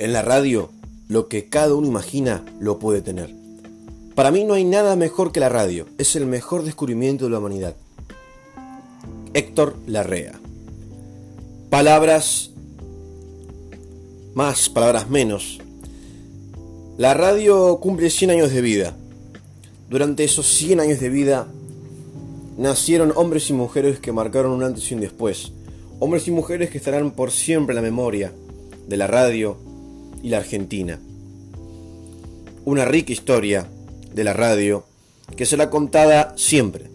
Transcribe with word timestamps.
En 0.00 0.14
la 0.14 0.22
radio, 0.22 0.70
lo 1.08 1.28
que 1.28 1.50
cada 1.50 1.74
uno 1.74 1.86
imagina 1.86 2.42
lo 2.58 2.78
puede 2.78 3.02
tener. 3.02 3.34
Para 4.14 4.30
mí 4.30 4.44
no 4.44 4.54
hay 4.54 4.64
nada 4.64 4.96
mejor 4.96 5.30
que 5.30 5.40
la 5.40 5.50
radio, 5.50 5.84
es 5.98 6.16
el 6.16 6.24
mejor 6.24 6.62
descubrimiento 6.62 7.26
de 7.26 7.32
la 7.32 7.38
humanidad. 7.38 7.76
Héctor 9.34 9.76
Larrea. 9.86 10.40
Palabras 11.68 12.52
más, 14.32 14.70
palabras 14.70 15.10
menos. 15.10 15.58
La 16.96 17.12
radio 17.12 17.78
cumple 17.78 18.08
100 18.08 18.30
años 18.30 18.52
de 18.54 18.62
vida. 18.62 18.96
Durante 19.90 20.24
esos 20.24 20.46
100 20.46 20.80
años 20.80 21.00
de 21.00 21.10
vida 21.10 21.46
nacieron 22.56 23.12
hombres 23.16 23.50
y 23.50 23.52
mujeres 23.52 24.00
que 24.00 24.12
marcaron 24.12 24.52
un 24.52 24.62
antes 24.62 24.90
y 24.90 24.94
un 24.94 25.02
después. 25.02 25.52
Hombres 25.98 26.26
y 26.26 26.30
mujeres 26.30 26.70
que 26.70 26.78
estarán 26.78 27.10
por 27.10 27.30
siempre 27.30 27.74
en 27.74 27.76
la 27.76 27.82
memoria 27.82 28.32
de 28.88 28.96
la 28.96 29.06
radio 29.06 29.68
y 30.22 30.28
la 30.28 30.38
Argentina. 30.38 30.98
Una 32.64 32.84
rica 32.84 33.12
historia 33.12 33.66
de 34.14 34.24
la 34.24 34.32
radio 34.32 34.84
que 35.36 35.46
será 35.46 35.70
contada 35.70 36.34
siempre. 36.36 36.86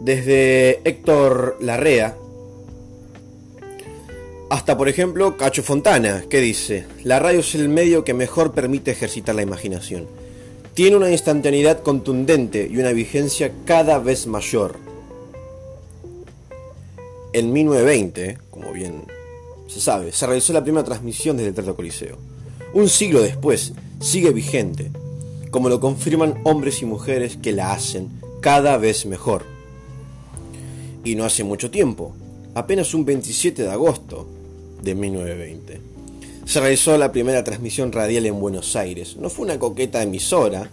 Desde 0.00 0.80
Héctor 0.88 1.58
Larrea 1.60 2.16
hasta, 4.50 4.76
por 4.76 4.88
ejemplo, 4.88 5.36
Cacho 5.36 5.62
Fontana, 5.62 6.24
que 6.28 6.40
dice, 6.40 6.84
la 7.04 7.20
radio 7.20 7.38
es 7.38 7.54
el 7.54 7.68
medio 7.68 8.02
que 8.02 8.14
mejor 8.14 8.52
permite 8.52 8.90
ejercitar 8.90 9.36
la 9.36 9.42
imaginación. 9.42 10.08
Tiene 10.74 10.96
una 10.96 11.10
instantaneidad 11.10 11.84
contundente 11.84 12.68
y 12.68 12.76
una 12.78 12.90
vigencia 12.90 13.52
cada 13.64 14.00
vez 14.00 14.26
mayor. 14.26 14.76
En 17.32 17.52
1920, 17.52 18.38
como 18.50 18.72
bien 18.72 19.04
se 19.70 19.80
sabe, 19.80 20.10
se 20.10 20.26
realizó 20.26 20.52
la 20.52 20.64
primera 20.64 20.84
transmisión 20.84 21.36
desde 21.36 21.50
el 21.50 21.54
Teatro 21.54 21.76
Coliseo. 21.76 22.18
Un 22.74 22.88
siglo 22.88 23.22
después, 23.22 23.72
sigue 24.00 24.32
vigente, 24.32 24.90
como 25.52 25.68
lo 25.68 25.78
confirman 25.78 26.40
hombres 26.42 26.82
y 26.82 26.86
mujeres 26.86 27.36
que 27.36 27.52
la 27.52 27.72
hacen 27.72 28.10
cada 28.40 28.78
vez 28.78 29.06
mejor. 29.06 29.44
Y 31.04 31.14
no 31.14 31.24
hace 31.24 31.44
mucho 31.44 31.70
tiempo, 31.70 32.12
apenas 32.54 32.94
un 32.94 33.04
27 33.04 33.62
de 33.62 33.70
agosto 33.70 34.26
de 34.82 34.96
1920. 34.96 35.80
Se 36.46 36.60
realizó 36.60 36.98
la 36.98 37.12
primera 37.12 37.44
transmisión 37.44 37.92
radial 37.92 38.26
en 38.26 38.40
Buenos 38.40 38.74
Aires. 38.74 39.16
No 39.18 39.30
fue 39.30 39.44
una 39.44 39.60
coqueta 39.60 40.02
emisora, 40.02 40.68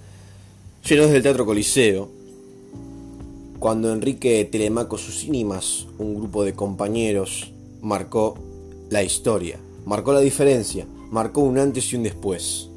sino 0.81 1.03
desde 1.03 1.17
el 1.17 1.23
Teatro 1.23 1.45
Coliseo, 1.45 2.09
cuando 3.59 3.93
Enrique 3.93 4.43
Telemaco 4.51 4.97
Susínimas, 4.97 5.85
un 5.99 6.15
grupo 6.15 6.43
de 6.43 6.53
compañeros, 6.53 7.51
marcó 7.81 8.39
la 8.89 9.03
historia, 9.03 9.59
marcó 9.85 10.13
la 10.13 10.21
diferencia, 10.21 10.85
marcó 11.11 11.41
un 11.41 11.57
antes 11.57 11.91
y 11.91 11.95
un 11.97 12.03
después. 12.03 12.69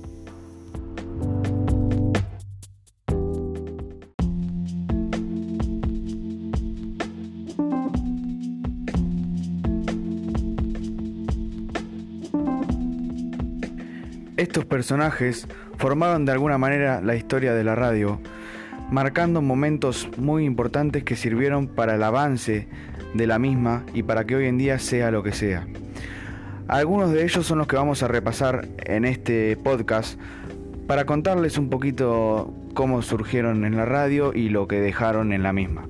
Estos 14.36 14.64
personajes 14.64 15.46
formaron 15.76 16.24
de 16.24 16.32
alguna 16.32 16.56
manera 16.56 17.02
la 17.02 17.14
historia 17.14 17.52
de 17.52 17.62
la 17.62 17.74
radio, 17.74 18.18
marcando 18.90 19.42
momentos 19.42 20.08
muy 20.16 20.44
importantes 20.44 21.04
que 21.04 21.14
sirvieron 21.14 21.68
para 21.68 21.94
el 21.94 22.02
avance 22.02 22.66
de 23.14 23.26
la 23.26 23.38
misma 23.38 23.84
y 23.92 24.02
para 24.02 24.24
que 24.24 24.36
hoy 24.36 24.46
en 24.46 24.56
día 24.56 24.78
sea 24.78 25.10
lo 25.10 25.22
que 25.22 25.32
sea. 25.32 25.66
Algunos 26.70 27.10
de 27.10 27.24
ellos 27.24 27.44
son 27.44 27.58
los 27.58 27.66
que 27.66 27.74
vamos 27.74 28.04
a 28.04 28.06
repasar 28.06 28.68
en 28.84 29.04
este 29.04 29.56
podcast 29.56 30.16
para 30.86 31.04
contarles 31.04 31.58
un 31.58 31.68
poquito 31.68 32.54
cómo 32.74 33.02
surgieron 33.02 33.64
en 33.64 33.76
la 33.76 33.86
radio 33.86 34.32
y 34.32 34.50
lo 34.50 34.68
que 34.68 34.80
dejaron 34.80 35.32
en 35.32 35.42
la 35.42 35.52
misma. 35.52 35.88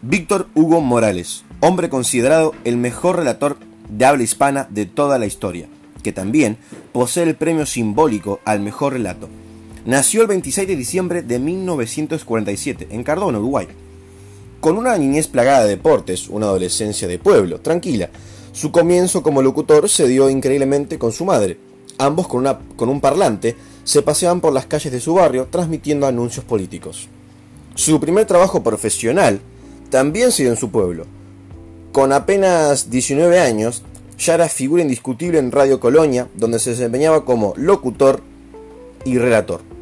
Víctor 0.00 0.48
Hugo 0.54 0.80
Morales, 0.80 1.44
hombre 1.60 1.90
considerado 1.90 2.54
el 2.64 2.78
mejor 2.78 3.16
relator 3.16 3.58
de 3.90 4.06
habla 4.06 4.22
hispana 4.22 4.68
de 4.70 4.86
toda 4.86 5.18
la 5.18 5.26
historia, 5.26 5.68
que 6.02 6.12
también 6.12 6.56
posee 6.92 7.24
el 7.24 7.34
premio 7.34 7.66
simbólico 7.66 8.40
al 8.46 8.60
mejor 8.60 8.94
relato. 8.94 9.28
Nació 9.86 10.22
el 10.22 10.26
26 10.26 10.66
de 10.66 10.74
diciembre 10.74 11.22
de 11.22 11.38
1947 11.38 12.88
en 12.90 13.04
Cardona, 13.04 13.38
Uruguay. 13.38 13.68
Con 14.58 14.78
una 14.78 14.98
niñez 14.98 15.28
plagada 15.28 15.62
de 15.62 15.68
deportes, 15.68 16.28
una 16.28 16.46
adolescencia 16.46 17.06
de 17.06 17.20
pueblo, 17.20 17.60
tranquila, 17.60 18.10
su 18.50 18.72
comienzo 18.72 19.22
como 19.22 19.42
locutor 19.42 19.88
se 19.88 20.08
dio 20.08 20.28
increíblemente 20.28 20.98
con 20.98 21.12
su 21.12 21.24
madre. 21.24 21.58
Ambos 21.98 22.26
con, 22.26 22.48
un 22.88 23.00
parlante 23.00 23.54
se 23.84 24.02
paseaban 24.02 24.40
por 24.40 24.52
las 24.52 24.66
calles 24.66 24.92
de 24.92 24.98
su 24.98 25.14
barrio 25.14 25.46
transmitiendo 25.52 26.08
anuncios 26.08 26.44
políticos. 26.44 27.06
Su 27.76 28.00
primer 28.00 28.26
trabajo 28.26 28.64
profesional 28.64 29.38
también 29.88 30.32
se 30.32 30.42
dio 30.42 30.50
en 30.50 30.58
su 30.58 30.68
pueblo. 30.72 31.06
Con 31.92 32.12
apenas 32.12 32.90
19 32.90 33.38
años, 33.38 33.84
ya 34.18 34.34
era 34.34 34.48
figura 34.48 34.82
indiscutible 34.82 35.38
en 35.38 35.52
Radio 35.52 35.78
Colonia, 35.78 36.26
donde 36.34 36.58
se 36.58 36.70
desempeñaba 36.70 37.24
como 37.24 37.54
locutor 37.56 38.20
y 39.04 39.18
relator. 39.18 39.75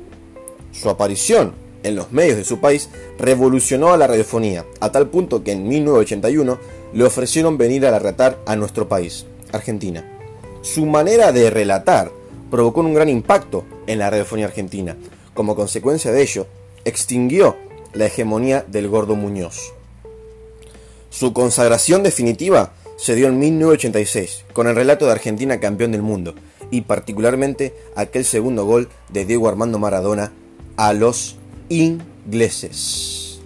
Su 0.75 0.91
aparición 0.91 1.53
en 1.85 1.95
los 1.95 2.11
medios 2.13 2.37
de 2.37 2.45
su 2.45 2.59
país 2.59 2.89
revolucionó 3.19 3.93
a 3.93 3.97
la 3.97 4.07
radiofonía, 4.07 4.65
a 4.81 4.91
tal 4.91 5.09
punto 5.09 5.45
que 5.45 5.53
en 5.53 5.69
1981 5.69 6.59
le 6.93 7.05
ofrecieron 7.05 7.57
venir 7.57 7.87
a 7.87 7.97
relatar 7.97 8.39
a 8.47 8.57
nuestro 8.57 8.89
país, 8.89 9.27
Argentina. 9.53 10.05
Su 10.63 10.87
manera 10.87 11.31
de 11.31 11.51
relatar 11.51 12.11
provocó 12.51 12.81
un 12.81 12.95
gran 12.95 13.09
impacto 13.09 13.65
en 13.87 13.99
la 13.99 14.11
radiofonía 14.11 14.47
argentina. 14.47 14.97
Como 15.35 15.55
consecuencia 15.55 16.11
de 16.11 16.23
ello, 16.23 16.47
extinguió 16.85 17.57
la 17.93 18.07
hegemonía 18.07 18.65
del 18.67 18.89
gordo 18.89 19.15
Muñoz. 19.15 19.73
Su 21.11 21.33
consagración 21.33 22.03
definitiva 22.03 22.73
se 22.97 23.15
dio 23.15 23.29
en 23.29 23.39
1986, 23.39 24.45
con 24.53 24.67
el 24.69 24.75
relato 24.75 25.07
de 25.07 25.13
Argentina 25.13 25.61
campeón 25.61 25.93
del 25.93 26.03
mundo, 26.03 26.35
y 26.71 26.83
particularmente 26.83 27.75
aquel 27.95 28.25
segundo 28.25 28.65
gol 28.65 28.89
de 29.11 29.25
Diego 29.25 29.49
Armando 29.49 29.79
Maradona 29.79 30.33
a 30.77 30.93
los 30.93 31.37
ingleses. 31.69 33.41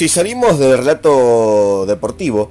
Si 0.00 0.08
salimos 0.08 0.58
del 0.58 0.78
relato 0.78 1.84
deportivo, 1.84 2.50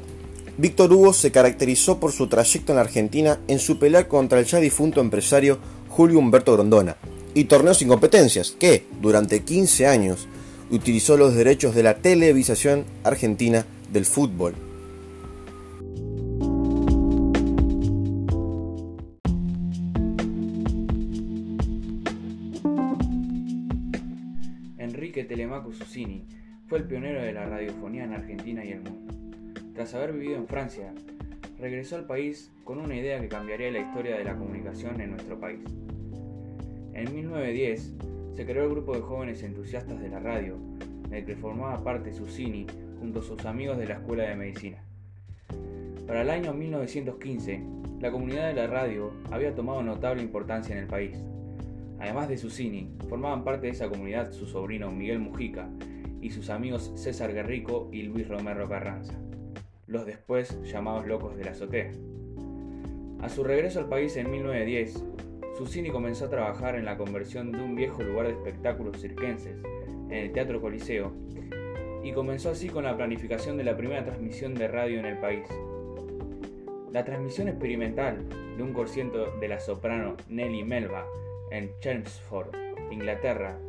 Víctor 0.60 0.94
Hugo 0.94 1.14
se 1.14 1.32
caracterizó 1.32 2.00
por 2.00 2.12
su 2.12 2.28
trayecto 2.28 2.74
en 2.74 2.76
la 2.76 2.84
Argentina 2.84 3.40
en 3.48 3.58
su 3.58 3.80
pelea 3.80 4.08
contra 4.08 4.38
el 4.38 4.46
ya 4.46 4.60
difunto 4.60 5.02
empresario 5.02 5.58
Julio 5.88 6.20
Humberto 6.20 6.54
Grondona 6.54 6.98
y 7.34 7.46
torneos 7.46 7.80
sin 7.80 7.88
competencias, 7.88 8.52
que, 8.52 8.86
durante 9.02 9.42
15 9.42 9.88
años, 9.88 10.28
utilizó 10.70 11.18
los 11.18 11.34
derechos 11.34 11.74
de 11.74 11.82
la 11.82 11.96
televisación 11.96 12.86
argentina 13.04 13.66
del 13.92 14.06
fútbol. 14.06 14.54
La 27.40 27.46
radiofonía 27.46 28.04
en 28.04 28.14
Argentina 28.14 28.64
y 28.64 28.72
el 28.72 28.82
mundo. 28.82 29.14
Tras 29.74 29.94
haber 29.94 30.14
vivido 30.14 30.36
en 30.36 30.48
Francia, 30.48 30.94
regresó 31.58 31.96
al 31.96 32.06
país 32.06 32.52
con 32.64 32.80
una 32.80 32.96
idea 32.96 33.20
que 33.22 33.30
cambiaría 33.30 33.72
la 33.72 33.80
historia 33.80 34.18
de 34.18 34.24
la 34.24 34.36
comunicación 34.36 35.00
en 35.00 35.12
nuestro 35.12 35.40
país. 35.40 35.62
En 36.94 37.14
1910 37.14 37.94
se 38.36 38.46
creó 38.46 38.64
el 38.64 38.72
grupo 38.72 38.94
de 38.94 39.02
jóvenes 39.02 39.42
entusiastas 39.44 40.00
de 40.00 40.10
la 40.10 40.20
radio, 40.20 40.58
del 41.10 41.26
que 41.26 41.36
formaba 41.36 41.84
parte 41.84 42.14
Susini 42.14 42.68
junto 43.00 43.20
a 43.20 43.24
sus 43.24 43.46
amigos 43.46 43.78
de 43.78 43.88
la 43.88 43.96
Escuela 43.96 44.24
de 44.24 44.36
Medicina. 44.36 44.84
Para 46.06 46.22
el 46.24 46.30
año 46.30 46.54
1915, 46.54 47.64
la 48.02 48.12
comunidad 48.12 48.48
de 48.48 48.54
la 48.54 48.68
radio 48.68 49.14
había 49.32 49.56
tomado 49.56 49.82
notable 49.82 50.22
importancia 50.22 50.76
en 50.76 50.84
el 50.84 50.88
país. 50.88 51.18
Además 52.00 52.30
de 52.30 52.38
Susini, 52.38 52.90
formaban 53.10 53.44
parte 53.44 53.68
de 53.68 53.74
esa 53.74 53.90
comunidad 53.90 54.32
su 54.32 54.46
sobrino 54.46 54.92
Miguel 54.92 55.20
Mujica 55.20 55.70
y 56.22 56.32
sus 56.32 56.50
amigos 56.50 56.92
César 56.96 57.34
Guerrico 57.34 57.90
y 57.92 58.04
Luis 58.04 58.28
Romero 58.28 58.68
Carranza, 58.68 59.14
los 59.88 60.06
después 60.06 60.62
llamados 60.64 61.08
locos 61.08 61.36
de 61.36 61.46
la 61.46 61.52
azotea. 61.52 61.92
A 63.22 63.30
su 63.30 63.44
regreso 63.44 63.80
al 63.80 63.90
país 63.90 64.16
en 64.18 64.32
1910, 64.32 65.04
Susini 65.58 65.90
comenzó 65.90 66.26
a 66.26 66.30
trabajar 66.30 66.76
en 66.76 66.86
la 66.86 66.98
conversión 66.98 67.52
de 67.52 67.62
un 67.62 67.76
viejo 67.76 68.02
lugar 68.02 68.28
de 68.28 68.34
espectáculos 68.34 69.02
circenses 69.02 69.58
en 70.10 70.14
el 70.14 70.32
Teatro 70.32 70.62
Coliseo 70.62 71.12
y 72.02 72.14
comenzó 72.14 72.52
así 72.52 72.70
con 72.70 72.86
la 72.86 72.96
planificación 72.96 73.58
de 73.58 73.66
la 73.66 73.76
primera 73.76 74.06
transmisión 74.06 74.56
de 74.56 74.70
radio 74.70 75.00
en 75.00 75.06
el 75.06 75.18
país. 75.18 75.46
La 76.94 77.04
transmisión 77.04 77.50
experimental 77.50 78.26
de 78.58 78.64
un 78.64 78.74
concierto 78.74 79.38
de 79.40 79.48
la 79.48 79.60
soprano 79.60 80.16
Nelly 80.30 80.64
Melba 80.64 81.06
en 81.52 81.72
Chelmsford, 81.80 82.56
Inglaterra, 82.92 83.60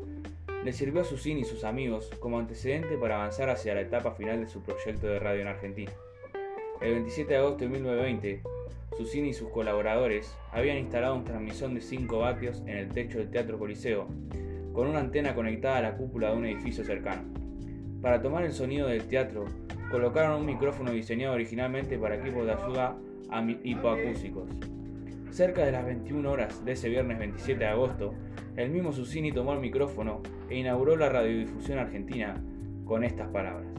le 0.65 0.73
sirvió 0.73 1.01
a 1.01 1.05
Susini 1.05 1.41
y 1.41 1.45
sus 1.45 1.65
amigos 1.65 2.11
como 2.21 2.39
antecedente 2.39 2.99
para 2.99 3.17
avanzar 3.17 3.49
hacia 3.49 3.75
la 3.75 3.81
etapa 3.81 4.13
final 4.13 4.41
de 4.41 4.49
su 4.49 4.63
proyecto 4.63 5.07
de 5.07 5.19
radio 5.19 5.41
en 5.41 5.49
Argentina. 5.49 5.93
El 6.83 6.93
27 6.95 7.33
de 7.33 7.39
agosto 7.39 7.65
de 7.65 7.69
1920, 7.71 8.43
Susini 8.97 9.31
y 9.31 9.35
sus 9.35 9.49
colaboradores 9.51 10.37
habían 10.53 10.77
instalado 10.77 11.15
una 11.15 11.25
transmisión 11.25 11.75
de 11.75 11.81
5 11.81 12.19
vatios 12.19 12.61
en 12.67 12.77
el 12.77 12.89
techo 12.89 13.19
del 13.19 13.31
Teatro 13.31 13.59
Coliseo, 13.59 14.07
con 14.73 14.87
una 14.87 15.01
antena 15.01 15.35
conectada 15.35 15.79
a 15.79 15.83
la 15.83 15.97
cúpula 15.97 16.31
de 16.31 16.37
un 16.37 16.47
edificio 16.47 16.85
cercano. 16.85 17.23
Para 18.03 18.21
tomar 18.21 18.45
el 18.45 18.53
sonido 18.53 18.89
del 18.89 19.05
teatro, 19.05 19.47
colocaron 19.91 20.41
un 20.41 20.47
micrófono 20.47 20.93
diseñado 20.93 21.35
originalmente 21.35 21.99
para 21.99 22.17
equipos 22.17 22.47
de 22.47 22.53
ayuda 22.53 22.97
a 23.31 23.43
hipoacúsicos. 23.65 24.49
Cerca 25.31 25.65
de 25.65 25.73
las 25.73 25.85
21 25.85 26.31
horas 26.31 26.65
de 26.65 26.73
ese 26.73 26.89
viernes 26.89 27.19
27 27.19 27.59
de 27.59 27.67
agosto, 27.67 28.15
el 28.61 28.71
mismo 28.71 28.93
Susini 28.93 29.33
tomó 29.33 29.55
el 29.55 29.61
micrófono 29.61 30.21
e 30.49 30.59
inauguró 30.59 30.97
la 30.97 31.09
radiodifusión 31.09 31.79
argentina 31.79 32.43
con 32.85 33.05
estas 33.05 33.29
palabras. 33.29 33.70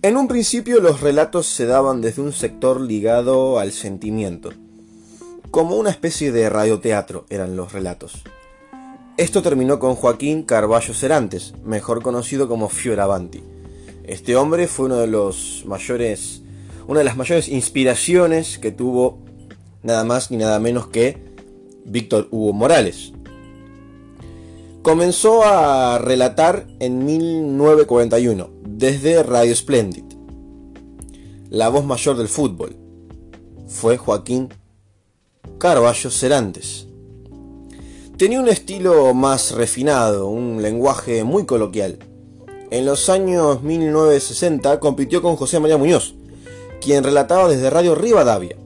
En 0.00 0.16
un 0.16 0.28
principio 0.28 0.80
los 0.80 1.00
relatos 1.00 1.46
se 1.46 1.66
daban 1.66 2.00
desde 2.00 2.22
un 2.22 2.32
sector 2.32 2.80
ligado 2.80 3.58
al 3.58 3.72
sentimiento. 3.72 4.50
Como 5.50 5.74
una 5.74 5.90
especie 5.90 6.30
de 6.30 6.48
radioteatro 6.48 7.26
eran 7.30 7.56
los 7.56 7.72
relatos. 7.72 8.22
Esto 9.16 9.42
terminó 9.42 9.80
con 9.80 9.96
Joaquín 9.96 10.44
Carballo 10.44 10.94
Cerantes, 10.94 11.54
mejor 11.64 12.00
conocido 12.00 12.46
como 12.46 12.68
Fioravanti. 12.68 13.42
Este 14.04 14.36
hombre 14.36 14.68
fue 14.68 14.86
uno 14.86 14.98
de 14.98 15.08
los 15.08 15.64
mayores, 15.66 16.42
una 16.86 17.00
de 17.00 17.04
las 17.04 17.16
mayores 17.16 17.48
inspiraciones 17.48 18.60
que 18.60 18.70
tuvo 18.70 19.18
nada 19.82 20.04
más 20.04 20.30
ni 20.30 20.36
nada 20.36 20.60
menos 20.60 20.86
que 20.86 21.18
Víctor 21.84 22.28
Hugo 22.30 22.52
Morales. 22.52 23.12
Comenzó 24.82 25.42
a 25.42 25.98
relatar 25.98 26.68
en 26.78 27.04
1941 27.04 28.57
desde 28.78 29.24
Radio 29.24 29.56
Splendid. 29.56 30.04
La 31.50 31.68
voz 31.68 31.84
mayor 31.84 32.16
del 32.16 32.28
fútbol 32.28 32.76
fue 33.66 33.96
Joaquín 33.96 34.50
Carballo 35.58 36.10
Cerantes. 36.10 36.86
Tenía 38.16 38.38
un 38.38 38.48
estilo 38.48 39.12
más 39.14 39.50
refinado, 39.50 40.28
un 40.28 40.62
lenguaje 40.62 41.24
muy 41.24 41.44
coloquial. 41.44 41.98
En 42.70 42.86
los 42.86 43.08
años 43.08 43.64
1960 43.64 44.78
compitió 44.78 45.22
con 45.22 45.34
José 45.34 45.58
María 45.58 45.76
Muñoz, 45.76 46.14
quien 46.80 47.02
relataba 47.02 47.48
desde 47.48 47.70
Radio 47.70 47.96
Rivadavia. 47.96 48.56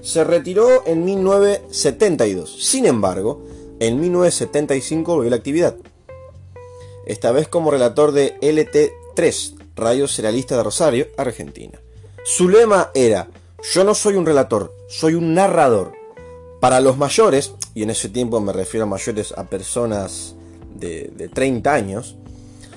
Se 0.00 0.22
retiró 0.22 0.86
en 0.86 1.04
1972. 1.04 2.54
Sin 2.64 2.86
embargo, 2.86 3.42
en 3.80 3.98
1975 3.98 5.12
volvió 5.12 5.26
a 5.26 5.30
la 5.30 5.36
actividad. 5.36 5.74
Esta 7.04 7.32
vez 7.32 7.48
como 7.48 7.72
relator 7.72 8.12
de 8.12 8.36
LT 8.40 8.99
3, 9.14 9.54
Radio 9.76 10.08
Serialista 10.08 10.56
de 10.56 10.62
Rosario, 10.62 11.08
Argentina. 11.16 11.78
Su 12.24 12.48
lema 12.48 12.90
era, 12.94 13.28
yo 13.72 13.84
no 13.84 13.94
soy 13.94 14.14
un 14.14 14.26
relator, 14.26 14.74
soy 14.88 15.14
un 15.14 15.34
narrador. 15.34 15.92
Para 16.60 16.80
los 16.80 16.98
mayores, 16.98 17.54
y 17.74 17.82
en 17.82 17.90
ese 17.90 18.08
tiempo 18.08 18.40
me 18.40 18.52
refiero 18.52 18.84
a 18.84 18.88
mayores 18.88 19.32
a 19.32 19.44
personas 19.44 20.34
de, 20.74 21.30
30 21.32 21.72
años, 21.72 22.16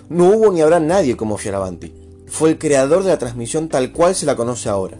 no 0.09 0.29
hubo 0.29 0.51
ni 0.51 0.61
habrá 0.61 0.79
nadie 0.79 1.17
como 1.17 1.37
Fioravanti. 1.37 1.93
Fue 2.27 2.49
el 2.49 2.57
creador 2.57 3.03
de 3.03 3.09
la 3.09 3.19
transmisión 3.19 3.69
tal 3.69 3.91
cual 3.91 4.15
se 4.15 4.25
la 4.25 4.35
conoce 4.35 4.69
ahora. 4.69 4.97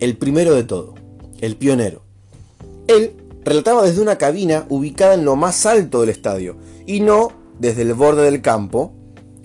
El 0.00 0.16
primero 0.16 0.54
de 0.54 0.64
todo, 0.64 0.94
el 1.40 1.56
pionero. 1.56 2.02
Él 2.86 3.14
relataba 3.44 3.82
desde 3.82 4.02
una 4.02 4.18
cabina 4.18 4.66
ubicada 4.68 5.14
en 5.14 5.24
lo 5.24 5.36
más 5.36 5.66
alto 5.66 6.00
del 6.00 6.10
estadio, 6.10 6.56
y 6.86 7.00
no 7.00 7.32
desde 7.58 7.82
el 7.82 7.94
borde 7.94 8.24
del 8.24 8.42
campo, 8.42 8.92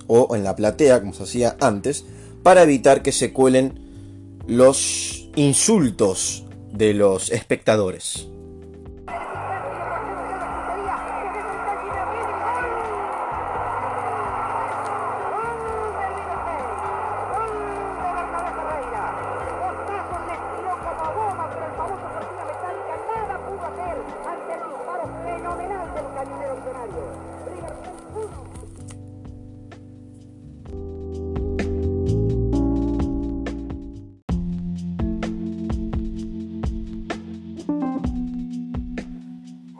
o 0.09 0.35
en 0.35 0.43
la 0.43 0.57
platea, 0.57 0.99
como 0.99 1.13
se 1.13 1.23
hacía 1.23 1.55
antes, 1.61 2.03
para 2.43 2.63
evitar 2.63 3.01
que 3.01 3.13
se 3.13 3.31
cuelen 3.31 3.79
los 4.47 5.29
insultos 5.35 6.45
de 6.73 6.93
los 6.93 7.31
espectadores. 7.31 8.27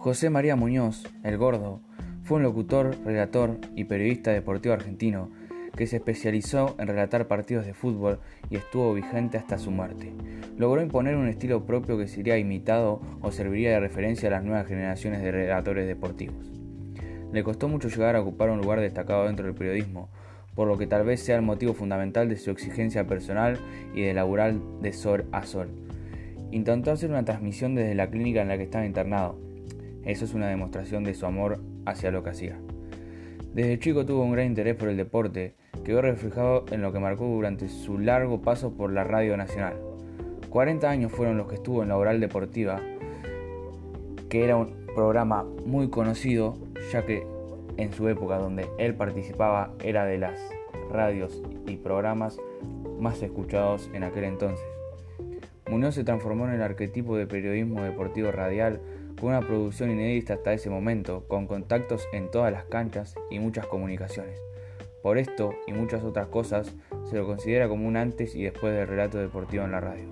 José 0.09 0.31
María 0.31 0.55
Muñoz, 0.55 1.03
el 1.23 1.37
Gordo, 1.37 1.81
fue 2.23 2.37
un 2.37 2.43
locutor, 2.43 2.95
relator 3.05 3.59
y 3.75 3.83
periodista 3.83 4.31
deportivo 4.31 4.73
argentino 4.73 5.29
que 5.77 5.85
se 5.85 5.97
especializó 5.97 6.75
en 6.79 6.87
relatar 6.87 7.27
partidos 7.27 7.67
de 7.67 7.75
fútbol 7.75 8.19
y 8.49 8.55
estuvo 8.55 8.91
vigente 8.95 9.37
hasta 9.37 9.59
su 9.59 9.69
muerte. 9.69 10.11
Logró 10.57 10.81
imponer 10.81 11.15
un 11.15 11.27
estilo 11.27 11.67
propio 11.67 11.95
que 11.99 12.07
sería 12.07 12.39
imitado 12.39 13.01
o 13.21 13.31
serviría 13.31 13.69
de 13.69 13.81
referencia 13.81 14.29
a 14.29 14.31
las 14.31 14.43
nuevas 14.43 14.65
generaciones 14.65 15.21
de 15.21 15.31
relatores 15.31 15.87
deportivos. 15.87 16.51
Le 17.31 17.43
costó 17.43 17.67
mucho 17.67 17.87
llegar 17.87 18.15
a 18.15 18.21
ocupar 18.21 18.49
un 18.49 18.61
lugar 18.61 18.79
destacado 18.79 19.27
dentro 19.27 19.45
del 19.45 19.53
periodismo, 19.53 20.09
por 20.55 20.67
lo 20.67 20.79
que 20.79 20.87
tal 20.87 21.05
vez 21.05 21.19
sea 21.19 21.35
el 21.35 21.43
motivo 21.43 21.75
fundamental 21.75 22.29
de 22.29 22.37
su 22.37 22.49
exigencia 22.49 23.05
personal 23.05 23.59
y 23.93 24.01
de 24.01 24.15
laboral 24.15 24.59
de 24.81 24.91
sol 24.91 25.25
a 25.31 25.43
sol. 25.43 25.69
Intentó 26.49 26.89
hacer 26.89 27.11
una 27.11 27.25
transmisión 27.25 27.75
desde 27.75 27.93
la 27.93 28.09
clínica 28.09 28.41
en 28.41 28.47
la 28.47 28.57
que 28.57 28.63
estaba 28.63 28.87
internado, 28.87 29.48
eso 30.05 30.25
es 30.25 30.33
una 30.33 30.47
demostración 30.47 31.03
de 31.03 31.13
su 31.13 31.25
amor 31.25 31.61
hacia 31.85 32.11
lo 32.11 32.23
que 32.23 32.29
hacía. 32.31 32.59
Desde 33.53 33.79
chico 33.79 34.05
tuvo 34.05 34.23
un 34.23 34.31
gran 34.31 34.45
interés 34.45 34.75
por 34.75 34.89
el 34.89 34.97
deporte, 34.97 35.55
que 35.73 35.83
quedó 35.83 36.01
reflejado 36.01 36.65
en 36.71 36.81
lo 36.81 36.93
que 36.93 36.99
marcó 36.99 37.25
durante 37.25 37.67
su 37.67 37.97
largo 37.97 38.41
paso 38.41 38.73
por 38.75 38.91
la 38.91 39.03
Radio 39.03 39.35
Nacional. 39.37 39.73
40 40.49 40.89
años 40.89 41.11
fueron 41.11 41.37
los 41.37 41.47
que 41.47 41.55
estuvo 41.55 41.83
en 41.83 41.89
la 41.89 41.97
oral 41.97 42.19
deportiva 42.19 42.79
que 44.29 44.43
era 44.43 44.55
un 44.55 44.85
programa 44.95 45.43
muy 45.65 45.89
conocido, 45.89 46.55
ya 46.91 47.05
que 47.05 47.25
en 47.77 47.91
su 47.91 48.07
época 48.07 48.37
donde 48.37 48.67
él 48.77 48.93
participaba 48.93 49.73
era 49.83 50.05
de 50.05 50.19
las 50.19 50.39
radios 50.91 51.41
y 51.67 51.77
programas 51.77 52.37
más 52.99 53.21
escuchados 53.21 53.89
en 53.93 54.03
aquel 54.03 54.25
entonces. 54.25 54.65
Muñoz 55.69 55.95
se 55.95 56.03
transformó 56.03 56.47
en 56.47 56.53
el 56.53 56.61
arquetipo 56.61 57.17
de 57.17 57.27
periodismo 57.27 57.81
deportivo 57.81 58.31
radial 58.31 58.81
con 59.19 59.29
una 59.29 59.41
producción 59.41 59.91
inédita 59.91 60.35
hasta 60.35 60.53
ese 60.53 60.69
momento, 60.69 61.25
con 61.27 61.45
contactos 61.45 62.07
en 62.13 62.31
todas 62.31 62.51
las 62.51 62.63
canchas 62.65 63.15
y 63.29 63.39
muchas 63.39 63.67
comunicaciones. 63.67 64.39
Por 65.03 65.17
esto 65.17 65.53
y 65.67 65.73
muchas 65.73 66.03
otras 66.03 66.27
cosas, 66.27 66.75
se 67.09 67.17
lo 67.17 67.25
considera 67.25 67.67
como 67.67 67.87
un 67.87 67.97
antes 67.97 68.35
y 68.35 68.43
después 68.43 68.73
del 68.73 68.87
relato 68.87 69.17
deportivo 69.17 69.63
en 69.65 69.71
la 69.71 69.81
radio. 69.81 70.07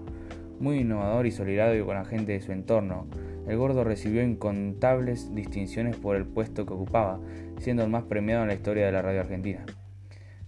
Muy 0.60 0.80
innovador 0.80 1.26
y 1.26 1.32
solidario 1.32 1.86
con 1.86 1.96
la 1.96 2.06
gente 2.06 2.34
de 2.34 2.42
su 2.42 2.52
entorno, 2.52 3.08
el 3.48 3.58
gordo 3.58 3.84
recibió 3.84 4.24
incontables 4.24 5.34
distinciones 5.34 5.96
por 5.96 6.16
el 6.16 6.26
puesto 6.26 6.66
que 6.66 6.74
ocupaba, 6.74 7.20
siendo 7.60 7.84
el 7.84 7.90
más 7.90 8.04
premiado 8.04 8.42
en 8.42 8.50
la 8.50 8.56
historia 8.56 8.86
de 8.86 8.92
la 8.92 9.02
radio 9.02 9.22
argentina. 9.22 9.66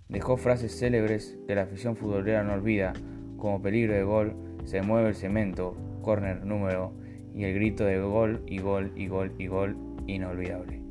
Dejó 0.09 0.37
frases 0.37 0.77
célebres 0.77 1.37
que 1.47 1.55
la 1.55 1.63
afición 1.63 1.95
futbolera 1.95 2.43
no 2.43 2.53
olvida, 2.53 2.93
como 3.37 3.61
peligro 3.61 3.93
de 3.93 4.03
gol, 4.03 4.33
se 4.65 4.81
mueve 4.81 5.09
el 5.09 5.15
cemento, 5.15 5.77
corner 6.01 6.45
número 6.45 6.93
y 7.39 7.45
el 7.45 7.53
grito 7.53 7.85
de 7.85 7.97
gol 8.01 8.43
y 8.47 8.59
gol 8.59 8.91
y 8.97 9.07
gol 9.07 9.31
y 9.37 9.47
gol 9.47 9.77
inolvidable. 10.07 10.81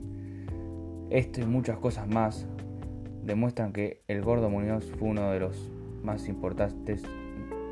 Esto 1.10 1.42
y 1.42 1.44
muchas 1.44 1.76
cosas 1.76 2.08
más 2.08 2.46
demuestran 3.22 3.74
que 3.74 4.00
el 4.08 4.22
Gordo 4.22 4.48
Muñoz 4.48 4.90
fue 4.98 5.08
uno 5.08 5.30
de 5.30 5.40
los 5.40 5.70
más 6.02 6.26
importantes 6.26 7.02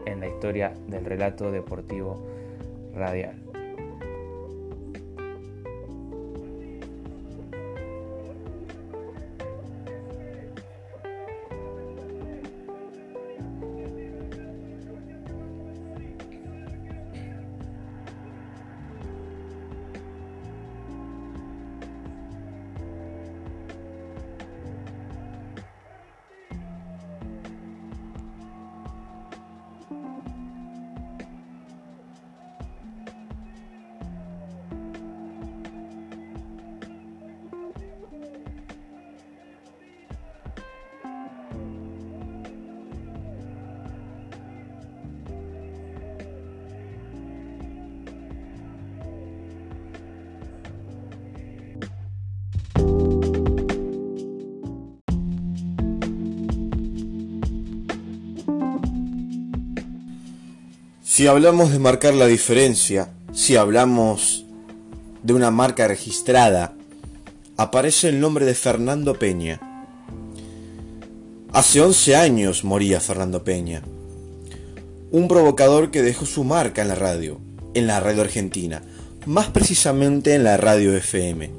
en 0.04 0.21
la 0.21 0.28
historia 0.28 0.75
del 0.88 1.06
relato 1.06 1.50
deportivo 1.52 2.23
radial. 2.95 3.45
Si 61.16 61.26
hablamos 61.26 61.73
de 61.73 61.78
marcar 61.78 62.12
la 62.12 62.26
diferencia, 62.26 63.08
si 63.32 63.56
hablamos 63.56 64.44
de 65.23 65.32
una 65.32 65.50
marca 65.50 65.88
registrada, 65.88 66.75
aparece 67.56 68.11
el 68.11 68.20
nombre 68.20 68.44
de 68.44 68.54
Fernando 68.54 69.18
Peña. 69.18 69.58
Hace 71.54 71.80
11 71.80 72.16
años 72.16 72.64
moría 72.64 73.00
Fernando 73.00 73.44
Peña, 73.44 73.80
un 75.11 75.26
provocador 75.26 75.90
que 75.90 76.02
dejó 76.02 76.26
su 76.26 76.44
marca 76.44 76.82
en 76.82 76.88
la 76.88 76.96
radio, 76.96 77.40
en 77.73 77.87
la 77.87 77.99
radio 77.99 78.20
argentina, 78.20 78.82
más 79.25 79.46
precisamente 79.49 80.35
en 80.35 80.44
la 80.44 80.58
radio 80.58 80.94
FM. 80.94 81.50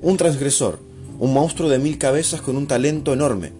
Un 0.00 0.16
transgresor, 0.16 0.78
un 1.18 1.34
monstruo 1.34 1.68
de 1.68 1.78
mil 1.78 1.98
cabezas 1.98 2.40
con 2.40 2.56
un 2.56 2.66
talento 2.66 3.12
enorme, 3.12 3.52